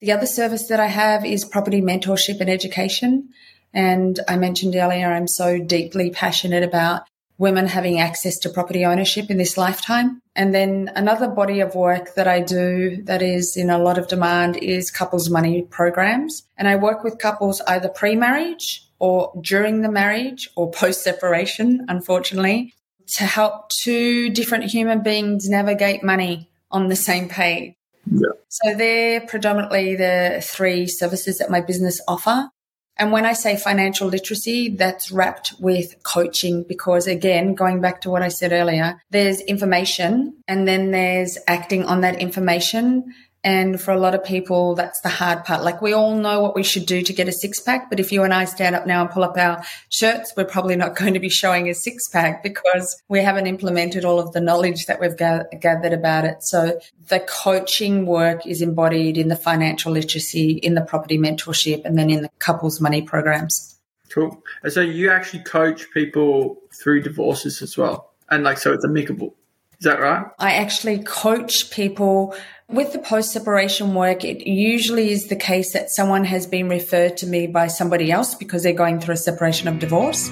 The 0.00 0.12
other 0.12 0.26
service 0.26 0.68
that 0.68 0.80
I 0.80 0.86
have 0.86 1.24
is 1.24 1.44
property 1.44 1.80
mentorship 1.80 2.40
and 2.40 2.50
education. 2.50 3.30
And 3.72 4.20
I 4.28 4.36
mentioned 4.36 4.76
earlier, 4.76 5.10
I'm 5.10 5.28
so 5.28 5.58
deeply 5.58 6.10
passionate 6.10 6.62
about 6.62 7.02
women 7.38 7.66
having 7.66 7.98
access 7.98 8.38
to 8.38 8.50
property 8.50 8.84
ownership 8.84 9.30
in 9.30 9.38
this 9.38 9.56
lifetime. 9.56 10.20
And 10.36 10.54
then 10.54 10.90
another 10.94 11.28
body 11.28 11.60
of 11.60 11.74
work 11.74 12.14
that 12.14 12.28
I 12.28 12.40
do 12.40 13.02
that 13.04 13.22
is 13.22 13.56
in 13.56 13.70
a 13.70 13.78
lot 13.78 13.98
of 13.98 14.08
demand 14.08 14.56
is 14.58 14.90
couples 14.90 15.30
money 15.30 15.62
programs. 15.62 16.44
And 16.56 16.68
I 16.68 16.76
work 16.76 17.02
with 17.02 17.18
couples 17.18 17.60
either 17.62 17.88
pre-marriage 17.88 18.86
or 19.02 19.32
during 19.42 19.82
the 19.82 19.90
marriage 19.90 20.48
or 20.54 20.70
post 20.70 21.02
separation, 21.02 21.84
unfortunately, 21.88 22.72
to 23.16 23.24
help 23.24 23.68
two 23.68 24.30
different 24.30 24.62
human 24.62 25.02
beings 25.02 25.48
navigate 25.48 26.04
money 26.04 26.48
on 26.70 26.86
the 26.86 26.94
same 26.94 27.28
page. 27.28 27.74
Yeah. 28.08 28.28
So 28.48 28.76
they're 28.76 29.20
predominantly 29.22 29.96
the 29.96 30.40
three 30.40 30.86
services 30.86 31.38
that 31.38 31.50
my 31.50 31.60
business 31.60 32.00
offer. 32.06 32.48
And 32.96 33.10
when 33.10 33.24
I 33.24 33.32
say 33.32 33.56
financial 33.56 34.06
literacy, 34.06 34.76
that's 34.76 35.10
wrapped 35.10 35.54
with 35.58 36.00
coaching 36.04 36.64
because 36.68 37.08
again, 37.08 37.56
going 37.56 37.80
back 37.80 38.02
to 38.02 38.10
what 38.10 38.22
I 38.22 38.28
said 38.28 38.52
earlier, 38.52 39.02
there's 39.10 39.40
information 39.40 40.36
and 40.46 40.68
then 40.68 40.92
there's 40.92 41.38
acting 41.48 41.86
on 41.86 42.02
that 42.02 42.20
information 42.20 43.12
and 43.44 43.80
for 43.80 43.90
a 43.90 43.98
lot 43.98 44.14
of 44.14 44.22
people, 44.22 44.76
that's 44.76 45.00
the 45.00 45.08
hard 45.08 45.44
part. 45.44 45.64
Like 45.64 45.82
we 45.82 45.92
all 45.92 46.14
know 46.14 46.40
what 46.40 46.54
we 46.54 46.62
should 46.62 46.86
do 46.86 47.02
to 47.02 47.12
get 47.12 47.28
a 47.28 47.32
six 47.32 47.60
pack, 47.60 47.90
but 47.90 47.98
if 47.98 48.12
you 48.12 48.22
and 48.22 48.32
I 48.32 48.44
stand 48.44 48.76
up 48.76 48.86
now 48.86 49.02
and 49.02 49.10
pull 49.10 49.24
up 49.24 49.36
our 49.36 49.64
shirts, 49.88 50.32
we're 50.36 50.44
probably 50.44 50.76
not 50.76 50.94
going 50.96 51.14
to 51.14 51.20
be 51.20 51.28
showing 51.28 51.68
a 51.68 51.74
six 51.74 52.08
pack 52.08 52.42
because 52.42 53.00
we 53.08 53.20
haven't 53.20 53.48
implemented 53.48 54.04
all 54.04 54.20
of 54.20 54.32
the 54.32 54.40
knowledge 54.40 54.86
that 54.86 55.00
we've 55.00 55.16
gathered 55.16 55.92
about 55.92 56.24
it. 56.24 56.42
So 56.42 56.78
the 57.08 57.20
coaching 57.20 58.06
work 58.06 58.46
is 58.46 58.62
embodied 58.62 59.18
in 59.18 59.28
the 59.28 59.36
financial 59.36 59.92
literacy, 59.92 60.52
in 60.52 60.74
the 60.74 60.82
property 60.82 61.18
mentorship, 61.18 61.84
and 61.84 61.98
then 61.98 62.10
in 62.10 62.22
the 62.22 62.30
couples 62.38 62.80
money 62.80 63.02
programs. 63.02 63.80
Cool. 64.08 64.42
And 64.62 64.72
so 64.72 64.82
you 64.82 65.10
actually 65.10 65.42
coach 65.42 65.90
people 65.92 66.58
through 66.72 67.02
divorces 67.02 67.62
as 67.62 67.76
well. 67.76 68.12
And 68.30 68.44
like, 68.44 68.58
so 68.58 68.72
it's 68.72 68.84
amicable. 68.84 69.34
Is 69.82 69.86
that 69.86 70.00
right? 70.00 70.26
I 70.38 70.52
actually 70.52 71.02
coach 71.02 71.72
people 71.72 72.36
with 72.68 72.92
the 72.92 73.00
post 73.00 73.32
separation 73.32 73.96
work. 73.96 74.22
It 74.22 74.46
usually 74.46 75.10
is 75.10 75.26
the 75.26 75.34
case 75.34 75.72
that 75.72 75.90
someone 75.90 76.24
has 76.24 76.46
been 76.46 76.68
referred 76.68 77.16
to 77.16 77.26
me 77.26 77.48
by 77.48 77.66
somebody 77.66 78.12
else 78.12 78.36
because 78.36 78.62
they're 78.62 78.72
going 78.74 79.00
through 79.00 79.14
a 79.14 79.16
separation 79.16 79.66
of 79.66 79.80
divorce. 79.80 80.30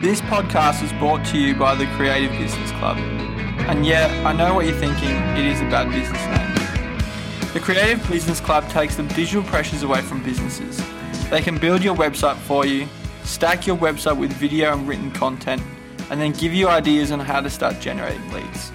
This 0.00 0.22
podcast 0.22 0.82
is 0.82 0.90
brought 0.94 1.26
to 1.26 1.36
you 1.36 1.54
by 1.54 1.74
the 1.74 1.84
Creative 1.88 2.30
Business 2.38 2.70
Club. 2.70 2.96
And 3.68 3.84
yeah, 3.84 4.06
I 4.24 4.32
know 4.32 4.54
what 4.54 4.64
you're 4.64 4.78
thinking, 4.78 5.14
it 5.36 5.44
is 5.44 5.60
a 5.60 5.64
bad 5.64 5.90
business 5.90 6.24
name. 6.28 7.52
The 7.52 7.60
Creative 7.60 8.08
Business 8.08 8.40
Club 8.40 8.66
takes 8.70 8.96
the 8.96 9.02
digital 9.02 9.42
pressures 9.42 9.82
away 9.82 10.00
from 10.00 10.22
businesses. 10.22 10.82
They 11.28 11.42
can 11.42 11.58
build 11.58 11.84
your 11.84 11.96
website 11.96 12.36
for 12.36 12.64
you, 12.64 12.88
stack 13.24 13.66
your 13.66 13.76
website 13.76 14.16
with 14.16 14.32
video 14.32 14.72
and 14.72 14.88
written 14.88 15.10
content, 15.10 15.60
and 16.08 16.18
then 16.18 16.32
give 16.32 16.54
you 16.54 16.68
ideas 16.68 17.12
on 17.12 17.20
how 17.20 17.42
to 17.42 17.50
start 17.50 17.78
generating 17.78 18.32
leads. 18.32 18.72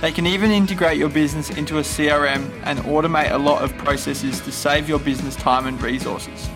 They 0.00 0.12
can 0.12 0.26
even 0.26 0.50
integrate 0.50 0.96
your 0.96 1.10
business 1.10 1.50
into 1.50 1.78
a 1.78 1.82
CRM 1.82 2.50
and 2.64 2.78
automate 2.80 3.32
a 3.32 3.38
lot 3.38 3.62
of 3.62 3.76
processes 3.76 4.40
to 4.40 4.50
save 4.50 4.88
your 4.88 4.98
business 4.98 5.36
time 5.36 5.66
and 5.66 5.80
resources. 5.82 6.48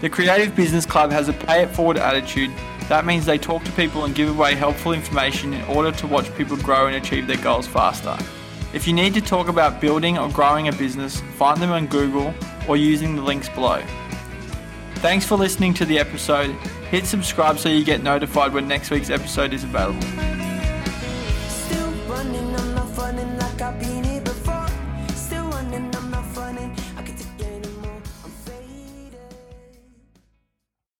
The 0.00 0.08
Creative 0.08 0.54
Business 0.56 0.86
Club 0.86 1.10
has 1.12 1.28
a 1.28 1.34
pay 1.34 1.62
it 1.62 1.70
forward 1.70 1.98
attitude. 1.98 2.50
That 2.88 3.04
means 3.04 3.26
they 3.26 3.36
talk 3.36 3.62
to 3.64 3.72
people 3.72 4.04
and 4.04 4.14
give 4.14 4.30
away 4.30 4.54
helpful 4.54 4.92
information 4.92 5.52
in 5.52 5.64
order 5.64 5.92
to 5.92 6.06
watch 6.06 6.34
people 6.34 6.56
grow 6.56 6.86
and 6.86 6.96
achieve 6.96 7.26
their 7.26 7.36
goals 7.38 7.66
faster. 7.66 8.16
If 8.72 8.86
you 8.86 8.94
need 8.94 9.12
to 9.14 9.20
talk 9.20 9.48
about 9.48 9.80
building 9.80 10.16
or 10.16 10.30
growing 10.30 10.68
a 10.68 10.72
business, 10.72 11.20
find 11.36 11.60
them 11.60 11.72
on 11.72 11.86
Google 11.86 12.32
or 12.68 12.78
using 12.78 13.16
the 13.16 13.22
links 13.22 13.50
below. 13.50 13.82
Thanks 14.96 15.26
for 15.26 15.36
listening 15.36 15.74
to 15.74 15.84
the 15.84 15.98
episode. 15.98 16.50
Hit 16.90 17.04
subscribe 17.04 17.58
so 17.58 17.68
you 17.68 17.84
get 17.84 18.02
notified 18.02 18.54
when 18.54 18.66
next 18.66 18.90
week's 18.90 19.10
episode 19.10 19.52
is 19.52 19.62
available. 19.62 20.45